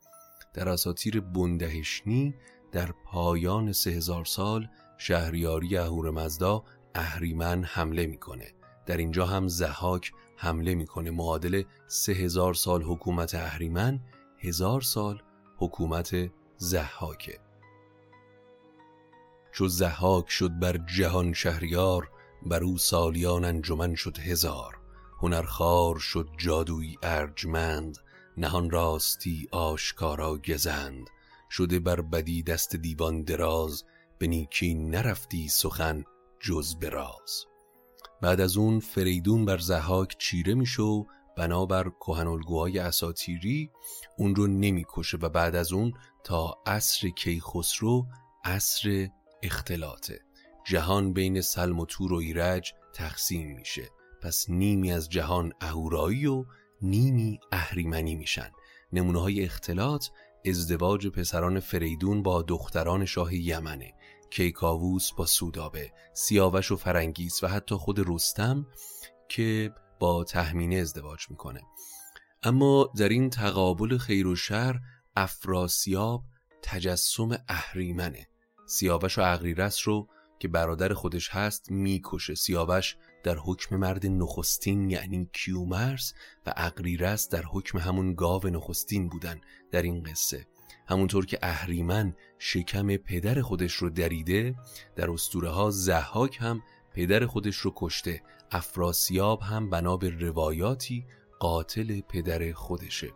در 0.55 0.69
اساطیر 0.69 1.21
بندهشنی 1.21 2.35
در 2.73 2.93
پایان 3.05 3.73
سه 3.73 3.91
هزار 3.91 4.25
سال 4.25 4.69
شهریاری 4.99 5.77
اهورامزدا 5.77 6.65
اهریمن 6.95 7.65
حمله 7.65 8.07
می‌کنه. 8.07 8.53
در 8.87 8.97
اینجا 8.97 9.27
هم 9.27 9.49
زحاک 9.49 10.13
حمله 10.37 10.75
می‌کنه. 10.75 11.11
معادل 11.11 11.63
سه 11.87 12.13
هزار 12.13 12.55
سال 12.55 12.83
حکومت 12.83 13.35
اهریمن 13.35 14.01
هزار 14.39 14.81
سال 14.81 15.23
حکومت 15.59 16.31
زحاکه 16.57 17.46
چو 19.57 19.69
زحاک 19.69 20.31
شد 20.31 20.59
بر 20.59 20.79
جهان 20.97 21.33
شهریار 21.33 22.11
بر 22.43 22.65
او 22.65 22.79
سالیان 22.79 23.45
انجمن 23.45 23.95
شد 23.95 24.19
هزار. 24.19 24.79
هنرخوار 25.23 25.99
شد 25.99 26.29
جادوی 26.39 26.97
ارجمند 27.03 27.99
نهان 28.37 28.71
راستی 28.71 29.49
آشکارا 29.53 30.39
گزند. 30.39 31.11
شده 31.51 31.79
بر 31.79 32.01
بدی 32.01 32.43
دست 32.43 32.77
دیوان 32.77 33.23
دراز 33.23 33.85
به 34.19 34.27
نیکی 34.27 34.75
نرفتی 34.75 35.49
سخن 35.49 36.05
جز 36.41 36.79
براز 36.79 37.45
بعد 38.23 38.41
از 38.41 38.57
اون 38.57 38.81
فریدون 38.81 39.45
بر 39.45 39.59
زحاک 39.59 40.17
چیره 40.19 40.55
میشه 40.55 40.83
و 40.83 41.05
بنابر 41.37 41.91
کهنالگوهای 42.01 42.79
اساتیری 42.79 43.71
اون 44.19 44.35
رو 44.35 44.47
نمی‌کشه 44.47 45.17
و 45.17 45.29
بعد 45.29 45.57
از 45.57 45.73
اون 45.73 45.93
تا 46.25 46.55
عصر 46.67 47.09
کیخسرو 47.09 48.07
عصر 48.45 49.09
اختلاطه. 49.43 50.21
جهان 50.67 51.13
بین 51.13 51.41
سلم 51.41 51.81
و 51.81 51.87
تور 51.87 52.13
و 52.13 52.17
ایرج 52.17 52.73
تقسیم 52.93 53.57
میشه. 53.57 53.91
پس 54.23 54.47
نیمی 54.49 54.93
از 54.93 55.09
جهان 55.09 55.53
اهورایی 55.61 56.27
و 56.27 56.45
نیمی 56.83 57.41
اهریمنی 57.53 58.15
میشن. 58.15 58.51
نمونه 58.93 59.21
های 59.21 59.45
اختلاط 59.45 60.07
ازدواج 60.47 61.07
پسران 61.07 61.61
فریدون 61.61 62.23
با 62.23 62.43
دختران 62.43 63.05
شاه 63.05 63.35
یمنه. 63.35 63.93
کیکاووس 64.31 65.13
با 65.13 65.27
سودابه. 65.27 65.93
سیاوش 66.13 66.73
و 66.73 66.77
فرنگیس 66.77 67.45
و 67.45 67.47
حتی 67.47 67.75
خود 67.75 68.09
رستم 68.09 68.67
که 69.29 69.73
با 69.99 70.25
تهمینه 70.25 70.77
ازدواج 70.77 71.31
می‌کنه. 71.31 71.61
اما 72.43 72.93
در 72.97 73.09
این 73.09 73.31
تقابل 73.31 73.99
خیر 73.99 74.27
و 74.27 74.37
شر 74.37 74.81
افراسیاب 75.17 76.25
تجسم 76.63 77.39
اهریمنه. 77.49 78.29
سیاوش 78.67 79.19
و 79.19 79.23
اغریرس 79.25 79.89
رو 79.89 80.09
که 80.39 80.49
برادر 80.49 80.95
خودش 80.95 81.31
هست 81.31 81.71
می‌کشه. 81.71 82.35
سیاوش 82.35 82.97
در 83.23 83.37
حکم 83.37 83.77
مرد 83.77 84.07
نخستین 84.07 84.91
یعنی 84.91 85.29
کیومرس 85.33 86.15
و 86.47 86.53
اقریرس 86.57 87.29
در 87.29 87.43
حکم 87.43 87.79
همون 87.79 88.15
گاو 88.15 88.47
نخستین 88.47 89.09
بودن 89.09 89.41
در 89.71 89.83
این 89.83 90.03
قصه. 90.03 90.47
همونطور 90.89 91.27
که 91.27 91.39
اهریمن 91.43 92.15
شکم 92.39 92.97
پدر 92.97 93.43
خودش 93.43 93.73
رو 93.73 93.91
دریده 93.91 94.55
در 94.97 95.11
اسطوره 95.11 95.51
ها 95.51 95.71
زحاک 95.71 96.39
هم 96.41 96.63
پدر 96.95 97.27
خودش 97.27 97.57
رو 97.57 97.73
کشته. 97.77 98.23
افراسیاب 98.51 99.41
هم 99.41 99.71
بنا 99.71 99.97
به 99.97 100.11
روایاتی 100.11 101.05
قاتل 101.39 102.01
پدر 102.01 102.53
خودشه. 102.53 103.11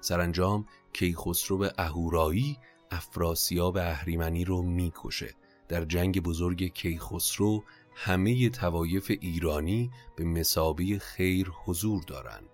سرانجام 0.00 0.66
کیخسرو 0.92 1.68
اهورایی 1.78 2.58
افراسیاب 2.90 3.76
اهریمنی 3.76 4.44
رو 4.44 4.62
می‌کشه. 4.62 5.34
در 5.68 5.84
جنگ 5.84 6.22
بزرگ 6.22 6.72
کیخسرو 6.74 7.64
همه 7.94 8.50
توایف 8.50 9.10
ایرانی 9.20 9.90
به 10.16 10.24
مسابه 10.24 10.98
خیر 10.98 11.52
حضور 11.64 12.02
دارند 12.02 12.48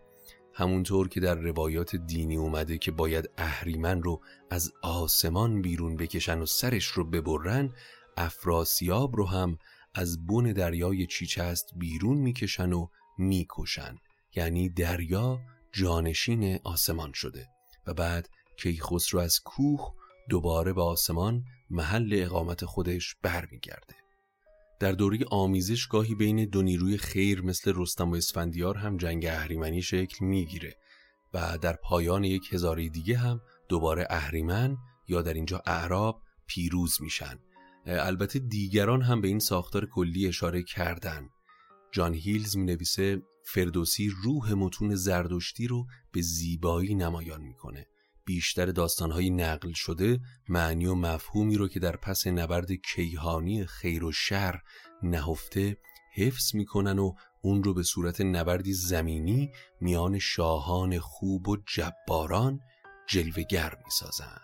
همونطور 0.54 1.08
که 1.08 1.20
در 1.20 1.34
روایات 1.34 1.96
دینی 1.96 2.36
اومده 2.36 2.78
که 2.78 2.90
باید 2.90 3.30
اهریمن 3.38 4.02
رو 4.02 4.20
از 4.50 4.72
آسمان 4.82 5.62
بیرون 5.62 5.96
بکشن 5.96 6.38
و 6.38 6.46
سرش 6.46 6.86
رو 6.86 7.04
ببرن 7.04 7.74
افراسیاب 8.16 9.16
رو 9.16 9.26
هم 9.26 9.58
از 9.94 10.26
بن 10.26 10.52
دریای 10.52 11.06
چیچست 11.06 11.70
بیرون 11.76 12.18
می‌کشن 12.18 12.72
و 12.72 12.86
می‌کشن. 13.18 13.96
یعنی 14.36 14.68
دریا 14.68 15.40
جانشین 15.72 16.58
آسمان 16.64 17.12
شده. 17.12 17.46
و 17.86 17.94
بعد 17.94 18.28
کیخسرو 18.56 19.20
از 19.20 19.40
کوه 19.40 19.94
دوباره 20.28 20.72
به 20.72 20.82
آسمان 20.82 21.44
محل 21.70 22.10
اقامت 22.12 22.64
خودش 22.64 23.14
برمیگرده. 23.22 23.94
در 24.80 24.92
دوری 24.92 25.24
آمیزش 25.30 25.86
گاهی 25.86 26.14
بین 26.14 26.44
دو 26.44 26.62
نیروی 26.62 26.96
خیر 26.96 27.42
مثل 27.42 27.72
رستم 27.76 28.10
و 28.10 28.14
اسفندیار 28.14 28.76
هم 28.76 28.96
جنگ 28.96 29.26
اهریمنی 29.26 29.82
شکل 29.82 30.24
می‌گیره 30.24 30.76
و 31.34 31.58
در 31.58 31.72
پایان 31.72 32.24
یک 32.24 32.52
هزاره 32.52 32.88
دیگه 32.88 33.18
هم 33.18 33.40
دوباره 33.68 34.06
اهریمن 34.10 34.76
یا 35.08 35.22
در 35.22 35.34
اینجا 35.34 35.62
اعراب 35.66 36.22
پیروز 36.46 37.02
میشن. 37.02 37.38
البته 37.86 38.38
دیگران 38.38 39.02
هم 39.02 39.20
به 39.20 39.28
این 39.28 39.38
ساختار 39.38 39.86
کلی 39.86 40.26
اشاره 40.26 40.62
کردن. 40.62 41.28
جان 41.92 42.14
هیلز 42.14 42.56
می 42.56 42.64
نویسه 42.64 43.22
فردوسی 43.44 44.12
روح 44.22 44.52
متون 44.52 44.94
زردشتی 44.94 45.66
رو 45.66 45.86
به 46.12 46.20
زیبایی 46.22 46.94
نمایان 46.94 47.42
می‌کنه. 47.42 47.86
بیشتر 48.26 48.66
داستانهایی 48.66 49.30
نقل 49.30 49.72
شده 49.72 50.20
معنی 50.48 50.86
و 50.86 50.94
مفهومی 50.94 51.56
رو 51.56 51.68
که 51.68 51.80
در 51.80 51.96
پس 51.96 52.26
نبرد 52.26 52.72
کیهانی 52.72 53.66
خیر 53.66 54.04
و 54.04 54.12
شر 54.12 54.60
نهفته 55.02 55.78
حفظ 56.14 56.54
می‌کنن 56.54 56.98
و 56.98 57.14
اون 57.42 57.64
رو 57.64 57.74
به 57.74 57.82
صورت 57.82 58.20
نبردی 58.20 58.72
زمینی 58.72 59.52
میان 59.80 60.18
شاهان 60.18 60.98
خوب 60.98 61.48
و 61.48 61.56
جباران 61.66 62.60
جلوگر 63.08 63.74
می‌سازن. 63.84 64.40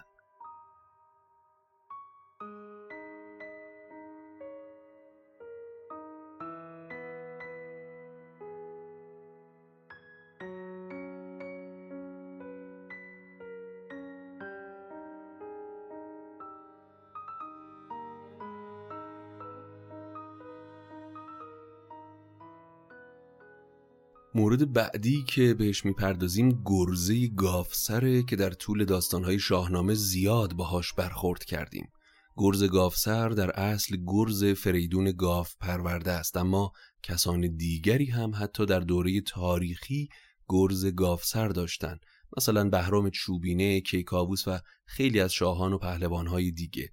مورد 24.35 24.73
بعدی 24.73 25.25
که 25.29 25.55
بهش 25.55 25.85
می‌پردازیم 25.85 26.63
گرزه 26.65 27.27
گافسره 27.27 28.23
که 28.23 28.37
در 28.37 28.51
طول 28.51 28.85
داستانهای 28.85 29.39
شاهنامه 29.39 29.95
زیاد 29.95 30.53
باهاش 30.53 30.93
برخورد 30.93 31.45
کردیم. 31.45 31.89
گرز 32.37 32.65
گاوسر 32.65 33.29
در 33.29 33.51
اصل 33.51 33.97
گرز 34.07 34.45
فریدون 34.45 35.13
گاف 35.13 35.55
پرورده 35.61 36.13
است 36.13 36.37
اما 36.37 36.73
کسان 37.03 37.57
دیگری 37.57 38.07
هم 38.07 38.33
حتی 38.35 38.67
در 38.67 38.81
دوره 38.81 39.21
تاریخی 39.21 40.09
گرز 40.49 40.87
گاوسر 40.87 41.49
داشتند 41.49 42.01
مثلا 42.37 42.69
بهرام 42.69 43.11
چوبینه، 43.11 43.81
کیکاووس 43.81 44.49
و 44.49 44.59
خیلی 44.87 45.21
از 45.21 45.33
شاهان 45.33 45.73
و 45.73 45.79
پهلوانهای 45.79 46.51
دیگه. 46.51 46.91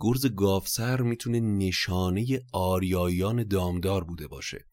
گرز 0.00 0.26
گاوسر 0.26 1.00
می‌تونه 1.00 1.40
نشانه 1.40 2.40
آریایان 2.52 3.44
دامدار 3.44 4.04
بوده 4.04 4.26
باشه. 4.26 4.64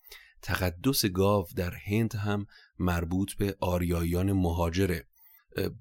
تقدس 0.42 1.06
گاو 1.06 1.46
در 1.56 1.74
هند 1.86 2.16
هم 2.16 2.46
مربوط 2.80 3.34
به 3.34 3.56
آریایان 3.60 4.32
مهاجره. 4.32 5.08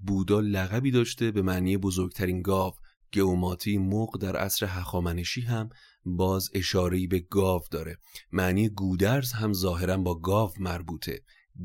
بودا 0.07 0.41
لقبی 0.41 0.91
داشته 0.91 1.31
به 1.31 1.43
معنی 1.43 1.77
بزرگترین 1.77 2.43
گاو. 2.43 2.73
گوماتی 3.15 3.79
مق 3.79 4.19
در 4.19 4.37
عصر 4.37 4.67
هخامنشی 4.67 5.41
هم 5.41 5.69
باز 6.05 6.51
اشارهی 6.55 7.07
به 7.07 7.21
گاو 7.21 7.63
داره. 7.71 7.99
معنی 8.33 8.69
گودرز 8.69 9.33
هم 9.33 9.53
ظاهرا 9.53 9.97
با 9.97 10.15
گاو 10.15 10.53
مربوطه. 10.59 11.21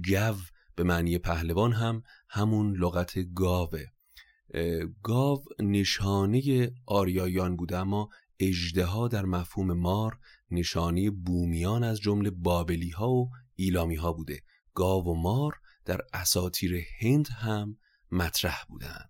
گو 0.08 0.34
به 0.76 0.84
معنی 0.84 1.18
پهلوان 1.18 1.74
هم 1.74 2.04
همون 2.30 2.78
لغت 2.78 3.14
گاوه. 3.36 3.86
گاو 5.04 5.44
نشانه 5.60 6.72
آریایان 6.86 7.56
بوده 7.56 7.78
اما 7.78 8.10
اجدها 8.42 9.08
در 9.08 9.26
مفهوم 9.26 9.74
مار 9.74 10.20
نشانه 10.52 11.10
بومیان 11.10 11.84
از 11.84 12.00
جمله 12.00 12.30
بابلی 12.30 12.90
ها 12.90 13.10
و 13.10 13.30
ایلامی 13.56 13.96
ها 13.96 14.14
بوده. 14.14 14.42
گاو 14.74 15.06
و 15.06 15.14
مار 15.14 15.54
در 15.86 16.02
اساتیر 16.14 16.84
هند 17.00 17.28
هم 17.28 17.78
مطرح 18.12 18.64
بودن 18.70 19.06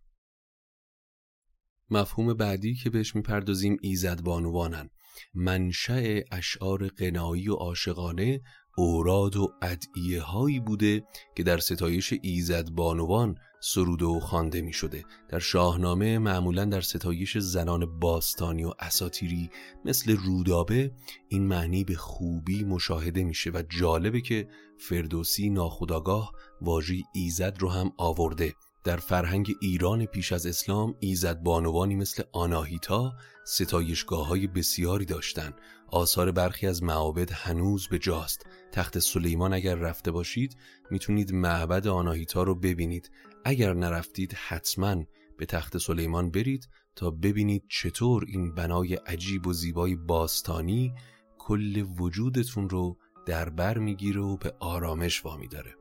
مفهوم 1.90 2.34
بعدی 2.34 2.76
که 2.76 2.90
بهش 2.90 3.16
می‌پردازیم 3.16 3.78
ایزد 3.82 4.22
بانوانن. 4.22 4.90
منشأ 5.34 6.20
اشعار 6.32 6.88
قنایی 6.88 7.50
و 7.50 7.54
عاشقانه 7.54 8.42
اوراد 8.78 9.36
و 9.36 9.54
ادعیه 9.62 10.22
هایی 10.22 10.60
بوده 10.60 11.04
که 11.36 11.44
در 11.44 11.58
ستایش 11.58 12.14
ایزد 12.22 12.70
بانوان 12.70 13.36
سروده 13.64 14.06
و 14.06 14.20
خوانده 14.20 14.62
می 14.62 14.74
شده 14.74 15.06
در 15.30 15.40
شاهنامه 15.40 16.18
معمولا 16.18 16.66
در 16.66 16.82
ستایش 16.82 17.38
زنان 17.38 18.00
باستانی 18.00 18.64
و 18.64 18.74
اساتیری 18.80 19.50
مثل 19.86 20.16
رودابه 20.18 20.92
این 21.28 21.48
معنی 21.48 21.84
به 21.84 21.96
خوبی 21.96 22.64
مشاهده 22.64 23.24
میشه 23.24 23.50
و 23.50 23.64
جالبه 23.80 24.22
که 24.22 24.48
فردوسی 24.80 25.50
ناخداگاه 25.50 26.34
واژه 26.62 26.96
ایزد 27.14 27.58
رو 27.60 27.70
هم 27.70 27.92
آورده 27.98 28.54
در 28.84 28.98
فرهنگ 28.98 29.56
ایران 29.62 30.06
پیش 30.06 30.32
از 30.32 30.46
اسلام 30.46 30.96
ایزد 31.00 31.44
بانوانی 31.44 31.96
مثل 31.96 32.24
آناهیتا 32.32 33.14
ستایشگاه 33.46 34.28
های 34.28 34.48
بسیاری 34.48 35.06
داشتند. 35.06 35.54
آثار 35.88 36.32
برخی 36.32 36.68
از 36.68 36.84
معابد 36.84 37.32
هنوز 37.32 37.88
به 37.88 38.00
جاست. 38.00 38.46
تخت 38.72 39.00
سلیمان 39.00 39.54
اگر 39.54 39.76
رفته 39.76 40.12
باشید 40.12 40.58
می‌تونید 40.92 41.34
معبد 41.34 41.88
آناهیتا 41.88 42.44
رو 42.44 42.56
ببینید. 42.56 43.12
اگر 43.46 43.74
نرفتید 43.74 44.34
حتما 44.34 45.04
به 45.38 45.46
تخت 45.46 45.78
سلیمان 45.78 46.32
برید 46.32 46.70
تا 46.96 47.12
ببینید 47.12 47.64
چطور 47.70 48.26
این 48.28 48.56
بنای 48.56 48.96
عجیب 48.96 49.48
و 49.48 49.54
زیبای 49.54 49.96
باستانی 49.96 50.94
کل 51.38 51.86
وجودتون 52.00 52.70
رو 52.70 52.98
در 53.26 53.50
بر 53.50 53.78
می‌گیره 53.78 54.22
و 54.22 54.38
به 54.38 54.54
آرامش 54.60 55.26
وامی 55.26 55.48
داره. 55.48 55.76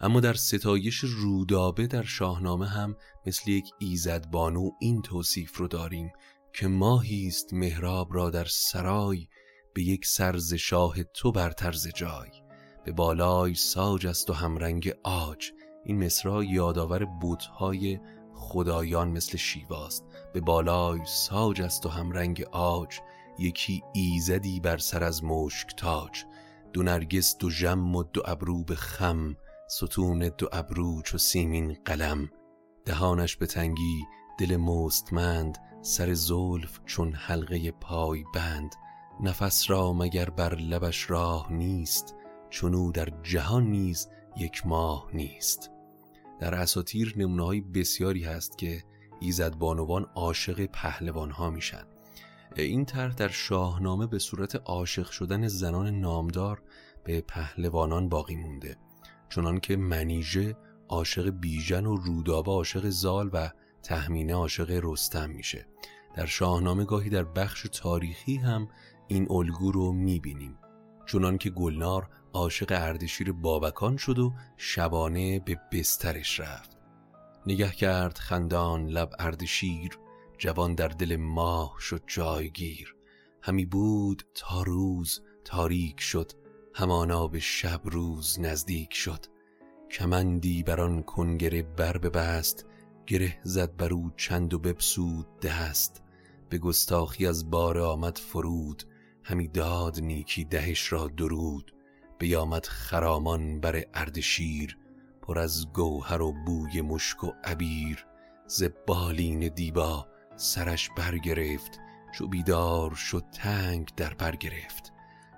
اما 0.00 0.20
در 0.20 0.34
ستایش 0.34 0.98
رودابه 0.98 1.86
در 1.86 2.02
شاهنامه 2.02 2.68
هم 2.68 2.96
مثل 3.26 3.50
یک 3.50 3.64
ایزد 3.78 4.30
بانو 4.30 4.70
این 4.80 5.02
توصیف 5.02 5.56
رو 5.56 5.68
داریم 5.68 6.12
که 6.52 6.68
ماهی 6.68 7.26
است 7.26 7.54
مهراب 7.54 8.14
را 8.14 8.30
در 8.30 8.44
سرای 8.44 9.28
به 9.74 9.82
یک 9.82 10.06
سرز 10.06 10.54
شاه 10.54 11.02
تو 11.02 11.32
بر 11.32 11.50
طرز 11.50 11.88
جای 11.88 12.30
به 12.84 12.92
بالای 12.92 13.54
ساج 13.54 14.06
است 14.06 14.30
و 14.30 14.32
همرنگ 14.32 14.94
آج 15.02 15.52
این 15.84 16.04
مصرا 16.04 16.44
یادآور 16.44 17.04
بوتهای 17.04 18.00
خدایان 18.34 19.08
مثل 19.08 19.36
شیواست. 19.36 20.04
به 20.32 20.40
بالای 20.40 21.00
ساج 21.06 21.62
است 21.62 21.86
و 21.86 21.88
همرنگ 21.88 22.42
آج 22.52 23.00
یکی 23.38 23.82
ایزدی 23.92 24.60
بر 24.60 24.78
سر 24.78 25.04
از 25.04 25.24
مشک 25.24 25.76
تاج. 25.76 26.24
دو 26.72 26.82
نرگس 26.82 27.36
دو 27.38 27.50
جم 27.50 27.96
و 27.96 28.02
دو 28.02 28.22
ابرو 28.24 28.64
به 28.64 28.74
خم 28.74 29.36
ستون 29.68 30.30
دو 30.38 30.48
ابرو 30.52 31.02
چو 31.02 31.18
سیمین 31.18 31.76
قلم. 31.84 32.30
دهانش 32.84 33.36
به 33.36 33.46
تنگی 33.46 34.04
دل 34.38 34.56
مستمند 34.56 35.58
سر 35.82 36.14
زلف 36.14 36.80
چون 36.84 37.12
حلقه 37.12 37.70
پای 37.70 38.24
بند. 38.34 38.74
نفس 39.20 39.70
را 39.70 39.92
مگر 39.92 40.30
بر 40.30 40.54
لبش 40.54 41.10
راه 41.10 41.52
نیست 41.52 42.14
چونو 42.50 42.92
در 42.92 43.08
جهان 43.22 43.66
نیز 43.66 44.08
یک 44.36 44.66
ماه 44.66 45.08
نیست. 45.12 45.70
در 46.44 46.54
اساتیر 46.54 47.14
نمونه 47.16 47.60
بسیاری 47.60 48.24
هست 48.24 48.58
که 48.58 48.84
ایزد 49.20 49.54
بانوان 49.54 50.06
عاشق 50.14 50.66
پهلوان 50.66 51.30
ها 51.30 51.50
میشن. 51.50 51.84
این 52.56 52.84
طرح 52.84 53.14
در 53.14 53.28
شاهنامه 53.28 54.06
به 54.06 54.18
صورت 54.18 54.56
عاشق 54.56 55.10
شدن 55.10 55.48
زنان 55.48 56.00
نامدار 56.00 56.62
به 57.04 57.20
پهلوانان 57.20 58.08
باقی 58.08 58.36
مونده 58.36 58.76
چنان 59.28 59.60
که 59.60 59.76
منیژه 59.76 60.56
عاشق 60.88 61.28
بیژن 61.28 61.86
و 61.86 61.96
رودابه 61.96 62.50
عاشق 62.50 62.88
زال 62.88 63.30
و 63.32 63.50
تهمینه 63.82 64.34
عاشق 64.34 64.80
رستم 64.82 65.30
میشه. 65.30 65.66
در 66.16 66.26
شاهنامه 66.26 66.84
گاهی 66.84 67.10
در 67.10 67.24
بخش 67.24 67.66
تاریخی 67.72 68.36
هم 68.36 68.68
این 69.08 69.26
الگو 69.30 69.72
رو 69.72 69.92
می‌بینیم. 69.92 70.58
چنان 71.06 71.38
که 71.38 71.50
گلنار 71.50 72.08
عاشق 72.34 72.66
اردشیر 72.70 73.32
بابکان 73.32 73.96
شد 73.96 74.18
و 74.18 74.32
شبانه 74.56 75.40
به 75.40 75.60
بسترش 75.72 76.40
رفت. 76.40 76.76
نگه 77.46 77.70
کرد 77.70 78.18
خندان 78.18 78.86
لب 78.86 79.12
اردشیر 79.18 79.98
جوان 80.38 80.74
در 80.74 80.88
دل 80.88 81.16
ماه 81.16 81.76
شد 81.80 82.02
جایگیر. 82.06 82.94
همی 83.42 83.66
بود 83.66 84.22
تا 84.34 84.62
روز 84.62 85.20
تاریک 85.44 86.00
شد 86.00 86.32
همانا 86.74 87.26
به 87.26 87.40
شب 87.40 87.80
روز 87.84 88.40
نزدیک 88.40 88.94
شد. 88.94 89.26
کمندی 89.90 90.62
بر 90.62 90.80
آن 90.80 91.02
کنگره 91.02 91.62
بر 91.62 91.98
ببست 91.98 92.66
گره 93.06 93.40
زد 93.42 93.76
بر 93.76 93.92
او 93.92 94.10
چند 94.16 94.54
و 94.54 94.58
بپسود 94.58 95.40
دست. 95.40 96.02
به 96.48 96.58
گستاخی 96.58 97.26
از 97.26 97.50
بار 97.50 97.78
آمد 97.78 98.18
فرود 98.18 98.82
همی 99.24 99.48
داد 99.48 100.00
نیکی 100.00 100.44
دهش 100.44 100.92
را 100.92 101.08
درود. 101.08 101.73
بیامد 102.24 102.66
خرامان 102.66 103.60
بر 103.60 103.84
اردشیر 103.94 104.78
پر 105.22 105.38
از 105.38 105.72
گوهر 105.72 106.22
و 106.22 106.32
بوی 106.46 106.80
مشک 106.80 107.24
و 107.24 107.32
عبیر. 107.44 108.06
ز 108.46 108.64
بالین 108.86 109.48
دیبا 109.48 110.08
سرش 110.36 110.90
برگرفت 110.96 111.80
چو 112.14 112.28
بیدار 112.28 112.94
شد 112.94 113.24
تنگ 113.32 113.88
در 113.96 114.14
بر 114.14 114.36
گرفت. 114.36 114.92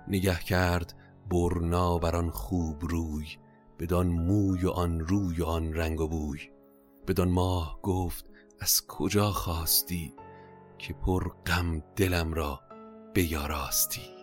نگه 0.07 0.39
کرد 0.39 0.93
برنا 1.29 1.97
بر 1.97 2.15
آن 2.15 2.29
خوب 2.29 2.85
روی 2.85 3.27
بدان 3.79 4.07
موی 4.07 4.65
و 4.65 4.69
آن 4.69 4.99
روی 4.99 5.41
و 5.41 5.45
آن 5.45 5.73
رنگ 5.73 6.01
و 6.01 6.07
بوی. 6.07 6.39
بدان 7.07 7.29
ماه 7.29 7.79
گفت 7.81 8.25
از 8.59 8.87
کجا 8.87 9.31
خواستی 9.31 10.13
که 10.77 10.93
پر 10.93 11.29
غم 11.45 11.83
دلم 11.95 12.33
را 12.33 12.61
بیاراستی؟ 13.13 14.16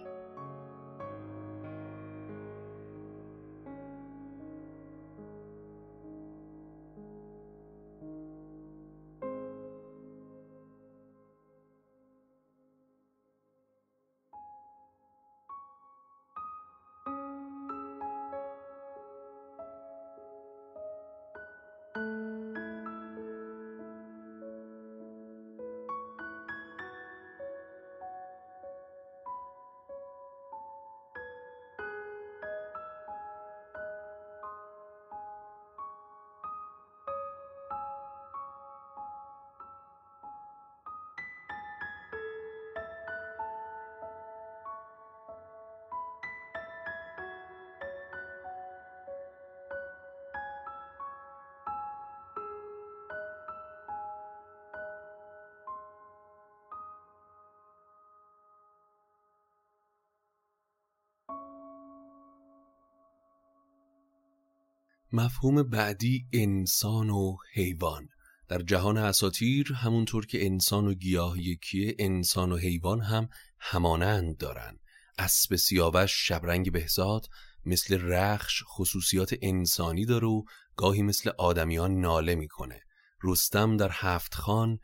مفهوم 65.14 65.62
بعدی 65.62 66.26
انسان 66.32 67.10
و 67.10 67.36
حیوان. 67.52 68.08
در 68.48 68.62
جهان 68.62 68.96
اساتیر 68.96 69.72
همونطور 69.72 70.26
که 70.26 70.46
انسان 70.46 70.86
و 70.86 70.94
گیاه 70.94 71.40
یکیه 71.40 71.94
انسان 71.98 72.52
و 72.52 72.56
حیوان 72.56 73.00
هم 73.00 73.28
همانند 73.58 74.36
دارن. 74.36 74.78
اسب 75.18 75.56
سیاوش 75.56 76.28
شبرنگ 76.28 76.72
بهزاد 76.72 77.26
مثل 77.66 77.98
رخش 78.00 78.62
خصوصیات 78.66 79.34
انسانی 79.42 80.04
داره 80.04 80.26
و 80.26 80.42
گاهی 80.76 81.02
مثل 81.02 81.30
آدمیان 81.38 82.00
ناله 82.00 82.34
می‌کنه. 82.34 82.80
رستم 83.22 83.76
در 83.76 83.90
هفت 83.92 84.34
خان 84.34 84.78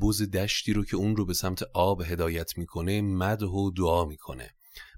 بز 0.00 0.30
دشتی 0.30 0.72
رو 0.72 0.84
که 0.84 0.96
اون 0.96 1.16
رو 1.16 1.26
به 1.26 1.34
سمت 1.34 1.62
آب 1.74 2.02
هدایت 2.02 2.58
می‌کنه 2.58 3.00
مده 3.02 3.46
و 3.46 3.70
دعا 3.70 4.04
می‌کنه. 4.04 4.50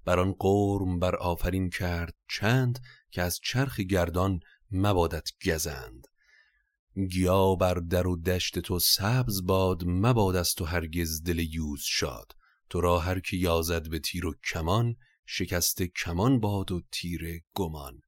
بر 0.05 0.19
آن 0.19 0.35
قرم 0.39 0.99
بر 0.99 1.17
آفرین 1.17 1.71
کرد 1.71 2.15
چند 2.31 2.79
که 3.11 3.23
از 3.23 3.41
چرخ 3.43 3.81
گردان 3.81 4.41
مبادت 4.73 5.29
گزند. 5.47 6.07
گیا 7.11 7.55
بر 7.55 7.75
در 7.75 8.07
و 8.07 8.17
دشت 8.17 8.59
تو 8.59 8.79
سبز 8.79 9.47
باد 9.47 9.85
مباد 9.87 10.37
از 10.37 10.55
تو 10.55 10.65
هرگز 10.65 11.23
دل 11.23 11.39
یوز 11.39 11.83
شاد. 11.83 12.33
تو 12.71 12.81
را 12.81 12.99
هر 12.99 13.21
که 13.21 13.37
یازد 13.37 13.89
به 13.89 13.99
تیر 13.99 14.27
و 14.27 14.35
کمان 14.53 14.97
شکست 15.27 15.83
کمان 15.83 16.41
باد 16.41 16.73
و 16.73 16.83
تیر 16.93 17.43
گمان. 17.55 18.01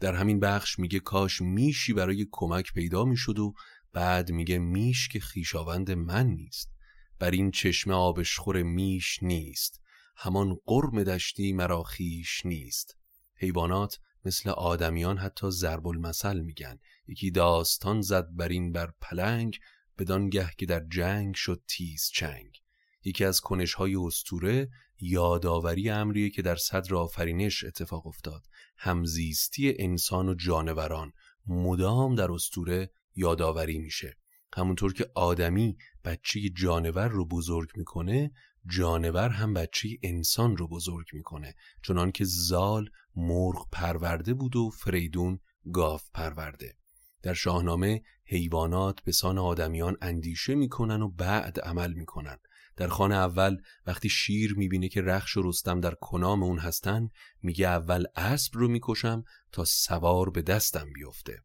در 0.00 0.14
همین 0.14 0.40
بخش 0.40 0.78
میگه 0.78 1.00
کاش 1.00 1.40
میشی 1.40 1.92
برای 1.92 2.26
کمک 2.30 2.72
پیدا 2.72 3.04
می‌شد 3.04 3.38
و 3.38 3.54
بعد 3.92 4.30
میگه 4.30 4.58
میش 4.58 5.08
که 5.08 5.20
خیشاوند 5.20 5.90
من 5.90 6.26
نیست. 6.26 6.70
بر 7.18 7.30
این 7.30 7.50
چشمه 7.50 7.94
آبشخور 7.94 8.62
میش 8.62 9.22
نیست. 9.22 9.80
همان 10.16 10.56
قرم 10.66 11.04
دشتی 11.04 11.52
مرا 11.52 11.82
خیش 11.82 12.46
نیست. 12.46 12.96
حیوانات 13.36 13.98
مثل 14.28 14.50
آدمیان 14.50 15.18
حتی 15.18 15.50
ضرب 15.50 15.86
المثل 15.86 16.40
میگن. 16.40 16.78
یکی 17.06 17.30
داستان 17.30 18.00
زد 18.00 18.28
بر 18.30 18.48
این 18.48 18.72
بر 18.72 18.92
پلنگ 19.00 19.58
بدانگه 19.98 20.50
که 20.58 20.66
در 20.66 20.86
جنگ 20.88 21.34
شد 21.34 21.62
تیز 21.68 22.10
چنگ. 22.14 22.62
یکی 23.04 23.24
از 23.24 23.40
کنشهای 23.40 23.96
استوره 23.96 24.68
یادآوری 25.00 25.90
امریه 25.90 26.30
که 26.30 26.42
در 26.42 26.56
صدر 26.56 26.94
آفرینش 26.94 27.64
اتفاق 27.64 28.06
افتاد. 28.06 28.46
همزیستی 28.76 29.74
انسان 29.78 30.28
و 30.28 30.34
جانوران 30.34 31.12
مدام 31.46 32.14
در 32.14 32.32
استوره 32.32 32.90
یادآوری 33.14 33.78
میشه. 33.78 34.16
همونطور 34.56 34.92
که 34.92 35.10
آدمی 35.14 35.76
بچه 36.04 36.40
جانور 36.48 37.08
رو 37.08 37.26
بزرگ 37.26 37.70
می‌کنه 37.76 38.30
جانور 38.66 39.28
هم 39.28 39.54
بچه 39.54 39.88
انسان 40.02 40.56
رو 40.56 40.68
بزرگ 40.68 41.06
می‌کنه. 41.12 41.54
چنان 41.82 42.12
که 42.12 42.24
زال 42.24 42.90
مرغ 43.16 43.68
پرورده 43.72 44.34
بود 44.34 44.56
و 44.56 44.70
فریدون 44.70 45.40
گاف 45.72 46.10
پرورده. 46.14 46.76
در 47.22 47.34
شاهنامه 47.34 48.02
حیوانات 48.24 49.00
به 49.00 49.12
سان 49.12 49.38
آدمیان 49.38 49.96
اندیشه 50.02 50.54
می‌کنن 50.54 51.02
و 51.02 51.08
بعد 51.08 51.60
عمل 51.60 51.92
می‌کنن. 51.92 52.38
در 52.76 52.88
خانه 52.88 53.14
اول 53.14 53.56
وقتی 53.86 54.08
شیر 54.08 54.54
می‌بینه 54.54 54.88
که 54.88 55.02
رخش 55.02 55.36
و 55.36 55.42
رستم 55.42 55.80
در 55.80 55.94
کنام 55.94 56.42
اون 56.42 56.58
هستن 56.58 57.08
میگه 57.42 57.68
اول 57.68 58.04
اسب 58.16 58.56
رو 58.56 58.68
می‌کشم 58.68 59.24
تا 59.52 59.64
سوار 59.64 60.30
به 60.30 60.42
دستم 60.42 60.92
بیفته. 60.92 61.42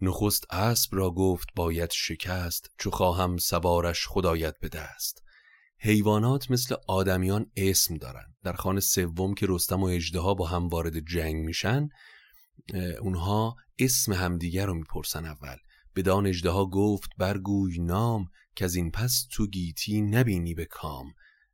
نخست 0.00 0.46
اسب 0.50 0.96
را 0.96 1.10
گفت 1.10 1.48
باید 1.56 1.90
شکست 1.90 2.70
چو 2.78 2.90
خواهم 2.90 3.36
سوارش 3.36 4.06
خدایت 4.06 4.58
به 4.58 4.68
دست. 4.68 5.22
حیوانات 5.84 6.50
مثل 6.50 6.74
آدمیان 6.88 7.46
اسم 7.56 7.96
دارن. 7.96 8.34
در 8.44 8.52
خانه 8.52 8.80
سوم 8.80 9.34
که 9.34 9.46
رستم 9.48 9.82
و 9.82 9.84
اجدها 9.84 10.34
با 10.34 10.46
هم 10.46 10.68
وارد 10.68 10.98
جنگ 10.98 11.36
میشن 11.36 11.88
اونها 13.00 13.56
اسم 13.78 14.12
همدیگر 14.12 14.66
رو 14.66 14.74
می‌پرسن 14.74 15.24
اول. 15.24 15.56
بدان 15.96 16.26
اجدها 16.26 16.66
گفت 16.66 17.10
برگوی 17.18 17.78
نام 17.78 18.26
که 18.56 18.64
از 18.64 18.74
این 18.74 18.90
پس 18.90 19.26
تو 19.32 19.46
گیتی 19.46 20.00
نبینی 20.00 20.54
به 20.54 20.64
کام. 20.64 21.06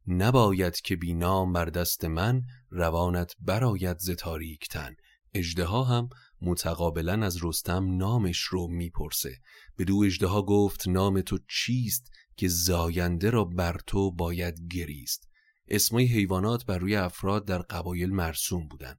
نباید 0.07 0.81
که 0.81 0.97
بینام 0.97 1.53
بر 1.53 1.65
دست 1.65 2.05
من 2.05 2.43
روانت 2.71 3.35
براید 3.41 3.99
ز 3.99 4.11
تاریک 4.11 4.69
تن. 4.69 4.95
اجدها 5.35 5.85
هم 5.85 6.09
متقابلا 6.43 7.27
از 7.27 7.45
رستم 7.45 7.97
نامش 7.97 8.39
رو 8.39 8.69
می‌پرسه. 8.69 9.39
دو 9.87 10.03
اجدها 10.07 10.43
گفت 10.43 10.89
نام 10.89 11.21
تو 11.21 11.39
چیست؟ 11.49 12.11
که 12.41 12.49
زاینده 12.49 13.31
را 13.31 13.45
بر 13.45 13.81
تو 13.87 14.11
باید 14.11 14.73
گریست. 14.73 15.29
اسمای 15.69 16.05
حیوانات 16.05 16.67
بر 16.67 16.79
روی 16.79 16.97
افراد 16.97 17.45
در 17.45 17.59
قبایل 17.59 18.11
مرسوم 18.11 18.69
بودند 18.69 18.99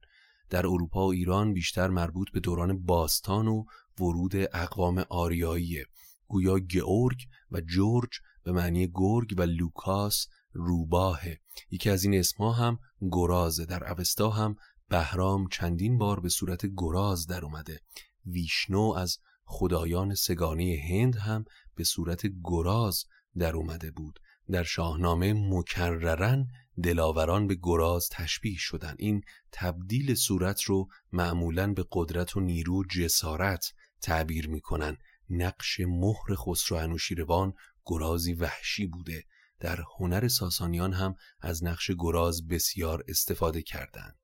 در 0.50 0.66
اروپا 0.66 1.06
و 1.06 1.12
ایران 1.12 1.52
بیشتر 1.52 1.88
مربوط 1.88 2.30
به 2.30 2.40
دوران 2.40 2.82
باستان 2.82 3.48
و 3.48 3.64
ورود 4.00 4.32
اقوام 4.36 5.04
آریایی 5.10 5.84
گویا 6.26 6.58
گئورگ 6.58 7.18
و 7.50 7.60
جورج 7.60 8.10
به 8.42 8.52
معنی 8.52 8.88
گرگ 8.94 9.34
و 9.36 9.42
لوکاس 9.42 10.26
روباهه. 10.52 11.40
یکی 11.70 11.90
از 11.90 12.04
این 12.04 12.14
اسمها 12.14 12.52
هم 12.52 12.78
گرازه. 13.10 13.66
در 13.66 13.92
اوستا 13.92 14.30
هم 14.30 14.56
بهرام 14.88 15.48
چندین 15.48 15.98
بار 15.98 16.20
به 16.20 16.28
صورت 16.28 16.66
گراز 16.76 17.26
در 17.26 17.44
اومده. 17.44 17.80
ویشنو 18.26 18.94
از 18.96 19.18
خدایان 19.44 20.14
سگانه 20.14 20.82
هند 20.90 21.16
هم 21.16 21.44
به 21.74 21.84
صورت 21.84 22.22
گراز 22.44 23.04
در 23.38 23.56
اومده 23.56 23.90
بود. 23.90 24.20
در 24.50 24.62
شاهنامه 24.62 25.32
مکررن 25.32 26.46
دلاوران 26.82 27.46
به 27.46 27.58
گراز 27.62 28.08
تشبیه 28.12 28.58
شدن 28.58 28.94
این 28.98 29.22
تبدیل 29.52 30.14
صورت 30.14 30.62
رو 30.62 30.88
معمولا 31.12 31.72
به 31.72 31.84
قدرت 31.92 32.36
و 32.36 32.40
نیرو 32.40 32.80
و 32.80 32.84
جسارت 32.84 33.72
تعبیر 34.02 34.48
می‌کنن 34.48 34.96
نقش 35.30 35.80
مهر 35.80 36.34
خسرو 36.34 36.78
انوشیروان 36.78 37.54
گرازی 37.86 38.32
وحشی 38.32 38.86
بوده. 38.86 39.24
در 39.60 39.84
هنر 39.98 40.28
ساسانیان 40.28 40.92
هم 40.92 41.14
از 41.40 41.64
نقش 41.64 41.90
گراز 41.98 42.48
بسیار 42.48 43.04
استفاده 43.08 43.62
کردند. 43.62 44.16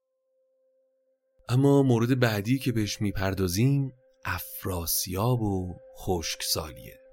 اما 1.48 1.82
مورد 1.82 2.20
بعدی 2.20 2.58
که 2.58 2.72
بهش 2.72 3.00
می‌پردازیم 3.00 3.92
افراسیاب 4.24 5.42
و 5.42 5.74
خشکسالیه. 5.98 7.07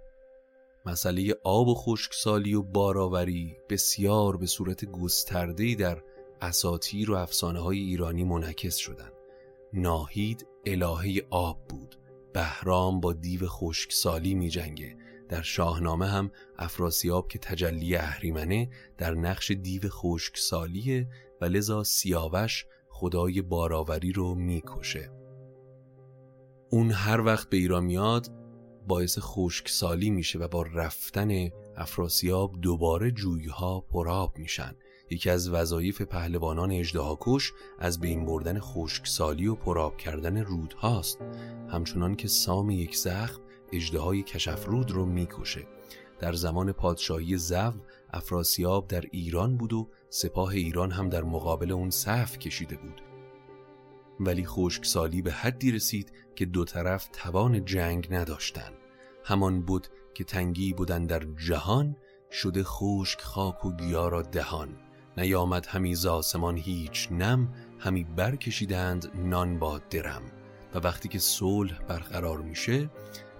مسئله 0.85 1.35
آب 1.43 1.67
و 1.67 1.75
خشکسالی 1.75 2.53
و 2.53 2.61
باراوری 2.61 3.57
بسیار 3.69 4.37
به 4.37 4.45
صورت 4.45 4.85
گسترده‌ای 4.85 5.75
در 5.75 6.03
اساطیر 6.41 7.11
و 7.11 7.15
افسانه 7.15 7.59
های 7.59 7.79
ایرانی 7.79 8.23
منعکس 8.23 8.75
شدند. 8.75 9.13
ناهید 9.73 10.47
الهه 10.65 11.21
آب 11.29 11.67
بود 11.67 11.95
بهرام 12.33 12.99
با 12.99 13.13
دیو 13.13 13.47
خشکسالی 13.47 14.35
می 14.35 14.49
جنگه. 14.49 14.97
در 15.29 15.41
شاهنامه 15.41 16.07
هم 16.07 16.31
افراسیاب 16.57 17.27
که 17.27 17.39
تجلی 17.39 17.95
اهریمنه 17.95 18.69
در 18.97 19.13
نقش 19.13 19.51
دیو 19.51 19.81
خشکسالیه 19.89 21.07
و 21.41 21.45
لذا 21.45 21.83
سیاوش 21.83 22.65
خدای 22.89 23.41
باراوری 23.41 24.11
رو 24.11 24.35
می‌کشه 24.35 25.11
اون 26.69 26.91
هر 26.91 27.21
وقت 27.21 27.49
به 27.49 27.57
ایران 27.57 27.83
میاد 27.85 28.44
باعث 28.87 29.17
خشکسالی 29.21 30.09
میشه 30.09 30.39
و 30.39 30.47
با 30.47 30.63
رفتن 30.63 31.49
افراسیاب 31.75 32.61
دوباره 32.61 33.11
جویها 33.11 33.79
پراب 33.79 34.37
میشن. 34.37 34.75
یکی 35.09 35.29
از 35.29 35.49
وظایف 35.49 36.01
پهلوانان 36.01 36.71
اجدهاکش 36.71 37.53
از 37.79 37.99
بین 37.99 38.25
بردن 38.25 38.59
خشکسالی 38.59 39.47
و 39.47 39.55
پراب 39.55 39.97
کردن 39.97 40.37
رودهاست 40.37 41.21
همچنان 41.69 42.15
که 42.15 42.27
سام 42.27 42.69
یک 42.69 42.97
زخم 42.97 43.41
اجدهای 43.71 44.23
کشفرود 44.23 44.91
رو 44.91 45.05
می‌کشه. 45.05 45.67
در 46.19 46.33
زمان 46.33 46.71
پادشاهی 46.71 47.37
زو 47.37 47.71
افراسیاب 48.13 48.87
در 48.87 49.03
ایران 49.11 49.57
بود 49.57 49.73
و 49.73 49.87
سپاه 50.09 50.49
ایران 50.49 50.91
هم 50.91 51.09
در 51.09 51.23
مقابل 51.23 51.71
اون 51.71 51.89
صف 51.89 52.37
کشیده 52.37 52.75
بود. 52.75 53.01
ولی 54.19 54.45
خشکسالی 54.45 55.21
به 55.21 55.31
حدی 55.31 55.71
رسید 55.71 56.11
که 56.35 56.45
دو 56.45 56.65
طرف 56.65 57.09
توان 57.13 57.65
جنگ 57.65 58.07
نداشتند 58.11 58.73
همان 59.23 59.61
بود 59.61 59.87
که 60.13 60.23
تنگی 60.23 60.73
بودن 60.73 61.05
در 61.05 61.23
جهان 61.47 61.95
شده 62.31 62.63
خشک 62.63 63.21
خاک 63.21 63.65
و 63.65 63.71
گیا 63.71 64.07
را 64.07 64.21
دهان. 64.21 64.69
نیامد 65.17 65.65
همی 65.65 65.95
زاسمان 65.95 66.57
هیچ 66.57 67.07
نم 67.11 67.53
همی 67.79 68.03
برکشیدند 68.03 69.11
نان 69.15 69.59
با 69.59 69.81
درم. 69.89 70.21
و 70.73 70.79
وقتی 70.79 71.09
که 71.09 71.19
صلح 71.19 71.79
برقرار 71.79 72.41
میشه 72.41 72.89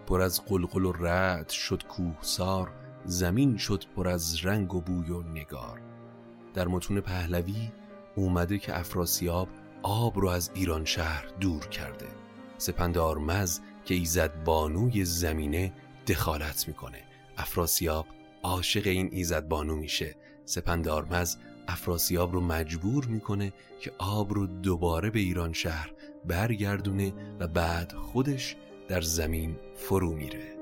پر 0.08 0.22
از 0.22 0.46
قلقل 0.46 0.86
و 0.86 0.92
رعد 0.92 1.50
شد 1.50 1.84
کوهسار 1.84 2.72
زمین 3.06 3.58
شد 3.58 3.84
پر 3.96 4.08
از 4.08 4.46
رنگ 4.46 4.74
و 4.74 4.82
بوی 4.82 5.12
و 5.12 5.22
نگار. 5.22 5.82
در 6.54 6.68
متون 6.68 7.02
پهلوی 7.02 7.72
اومده 8.16 8.58
که 8.58 8.80
افراسیاب 8.80 9.48
آب 9.88 10.20
رو 10.20 10.28
از 10.28 10.52
ایران 10.54 10.86
شهر 10.86 11.26
دور 11.40 11.68
کرده. 11.68 12.08
سپندار 12.58 13.18
مز 13.18 13.60
که 13.86 13.96
ایزد 13.96 14.44
بانوی 14.44 15.06
زمینه 15.06 15.74
دخالت 16.08 16.68
می‌کنه. 16.68 17.04
افراسیاب 17.38 18.06
عاشق 18.44 18.88
این 18.88 19.10
ایزد 19.12 19.48
بانو 19.48 19.76
میشه. 19.76 20.16
سپندارمز 20.46 21.36
افراسیاب 21.68 22.34
رو 22.34 22.42
مجبور 22.42 23.06
می‌کنه 23.06 23.54
که 23.80 23.92
آب 23.98 24.34
رو 24.34 24.48
دوباره 24.48 25.10
به 25.10 25.20
ایران 25.20 25.54
شهر 25.54 25.92
برگردونه 26.26 27.14
و 27.40 27.48
بعد 27.48 27.92
خودش 27.92 28.56
در 28.88 29.02
زمین 29.02 29.56
فرو 29.76 30.12
میره. 30.12 30.55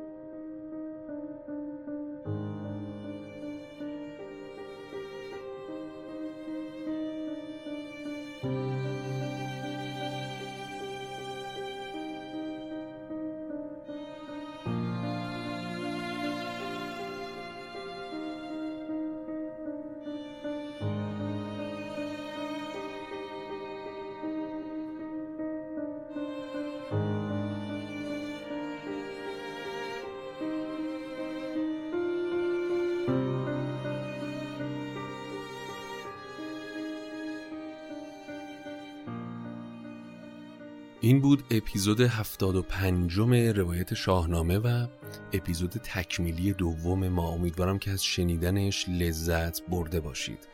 این 41.04 41.20
بود 41.20 41.44
اپیزود 41.52 42.02
75 42.02 43.18
روایت 43.58 43.94
شاهنامه 43.94 44.58
و 44.58 44.88
اپیزود 45.34 45.70
تکمیلی 45.70 46.54
دوم 46.54 47.08
ما. 47.08 47.30
امیدوارم 47.30 47.80
که 47.80 47.92
از 47.92 48.04
شنیدنش 48.04 48.90
لذت 48.90 49.62
برده 49.70 50.00
باشید. 50.00 50.48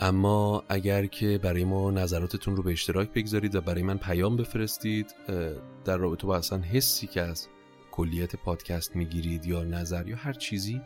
اما 0.00 0.64
اگر 0.68 1.06
که 1.06 1.38
برای 1.42 1.64
ما 1.64 1.90
نظراتتون 1.90 2.56
رو 2.56 2.62
به 2.62 2.72
اشتراک 2.72 3.12
بگذارید 3.12 3.54
و 3.54 3.60
برای 3.60 3.82
من 3.82 3.98
پیام 3.98 4.36
بفرستید 4.36 5.14
در 5.84 5.96
رابطه 5.96 6.26
با 6.26 6.36
اصلا 6.36 6.58
حسی 6.58 7.06
که 7.06 7.22
از 7.22 7.48
کلیت 7.90 8.36
پادکست 8.36 8.96
می‌گیرید 8.96 9.46
یا 9.46 9.64
نظر 9.64 10.08
یا 10.08 10.16
هر 10.16 10.32
چیزی 10.32 10.80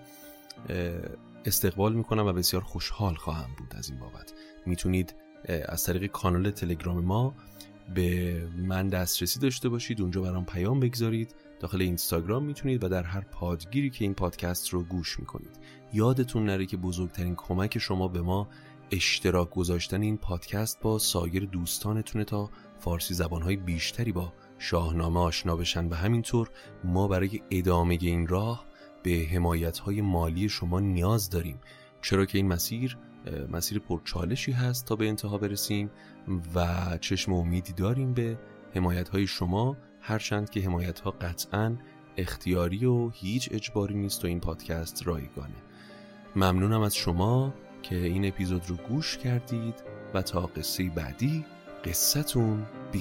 استقبال 1.45 1.95
می‌کنم 1.95 2.27
و 2.27 2.33
بسیار 2.33 2.63
خوشحال 2.63 3.15
خواهم 3.15 3.51
بود 3.59 3.75
از 3.79 3.91
این 3.91 3.99
بابت. 3.99 4.33
می‌تونید 4.67 5.15
از 5.69 5.85
طریق 5.85 6.07
کانال 6.07 6.51
تلگرام 6.51 7.05
ما 7.05 7.35
به 7.95 8.49
من 8.57 8.89
دسترسی 8.89 9.41
داشته 9.41 9.69
باشید 9.69 10.01
اونجا 10.01 10.23
برام 10.23 10.45
پیام 10.45 10.81
بگذارید. 10.81 11.35
داخل 11.61 11.83
اینستاگرام 11.83 12.45
می‌تونید 12.45 12.85
و 12.85 12.89
در 12.89 13.03
هر 13.03 13.21
پادگیری 13.21 13.91
که 13.91 14.05
این 14.05 14.15
پادکست 14.15 14.69
رو 14.69 14.83
گوش 14.83 15.21
می‌کنید. 15.21 15.61
یادتون 15.93 16.47
نره 16.47 16.67
که 16.67 16.77
بزرگترین 16.77 17.35
کمک 17.35 17.79
شما 17.79 18.09
به 18.09 18.23
ما 18.23 18.49
اشتراک 18.91 19.51
گذاشتن 19.51 20.03
این 20.03 20.17
پادکست 20.17 20.81
با 20.81 20.99
سایر 20.99 21.45
دوستانتونه 21.45 22.25
تا 22.25 22.51
فارسی 22.79 23.15
زبانهای 23.15 23.57
بیشتری 23.57 24.13
با 24.13 24.33
شاهنامه 24.59 25.21
آشنا 25.21 25.57
بشن. 25.57 25.89
و 25.89 25.95
همینطور 25.95 26.51
ما 26.85 27.09
برای 27.09 27.41
ادامه 27.51 27.99
این 28.01 28.27
راه 28.27 28.65
به 29.03 29.29
حمایت 29.33 29.89
مالی 29.89 30.49
شما 30.49 30.81
نیاز 30.81 31.31
داریم. 31.31 31.59
چرا 32.03 32.25
که 32.25 32.39
این 32.39 32.49
مسیر 32.49 32.99
مسیر 33.53 33.79
پرچالشی 33.79 34.53
هست 34.53 34.87
تا 34.87 34.97
به 34.97 35.09
انتها 35.09 35.39
برسیم 35.39 35.91
و 36.55 36.67
چشم 37.01 37.33
امیدی 37.33 37.73
داریم 37.73 38.15
به 38.15 38.39
حمایت 38.75 39.09
های 39.09 39.27
شما 39.27 39.77
هرچند 40.01 40.51
که 40.51 40.61
حمایت 40.61 41.01
ها 41.01 41.11
قطعا 41.11 41.77
اختیاری 42.17 42.85
و 42.85 43.09
هیچ 43.09 43.49
اجباری 43.53 43.95
نیست 43.95 44.25
و 44.25 44.29
این 44.29 44.41
پادکست 44.41 45.07
رایگانه. 45.07 45.55
ممنونم 46.37 46.81
از 46.81 46.95
شما 46.95 47.55
که 47.83 47.97
این 47.97 48.29
اپیزود 48.29 48.63
رو 48.69 48.77
گوش 48.77 49.19
کردید 49.19 49.75
و 50.15 50.23
تا 50.23 50.47
قصه 50.47 50.91
بعدی 50.91 51.45
قصتون 51.85 52.67
بی 52.93 53.01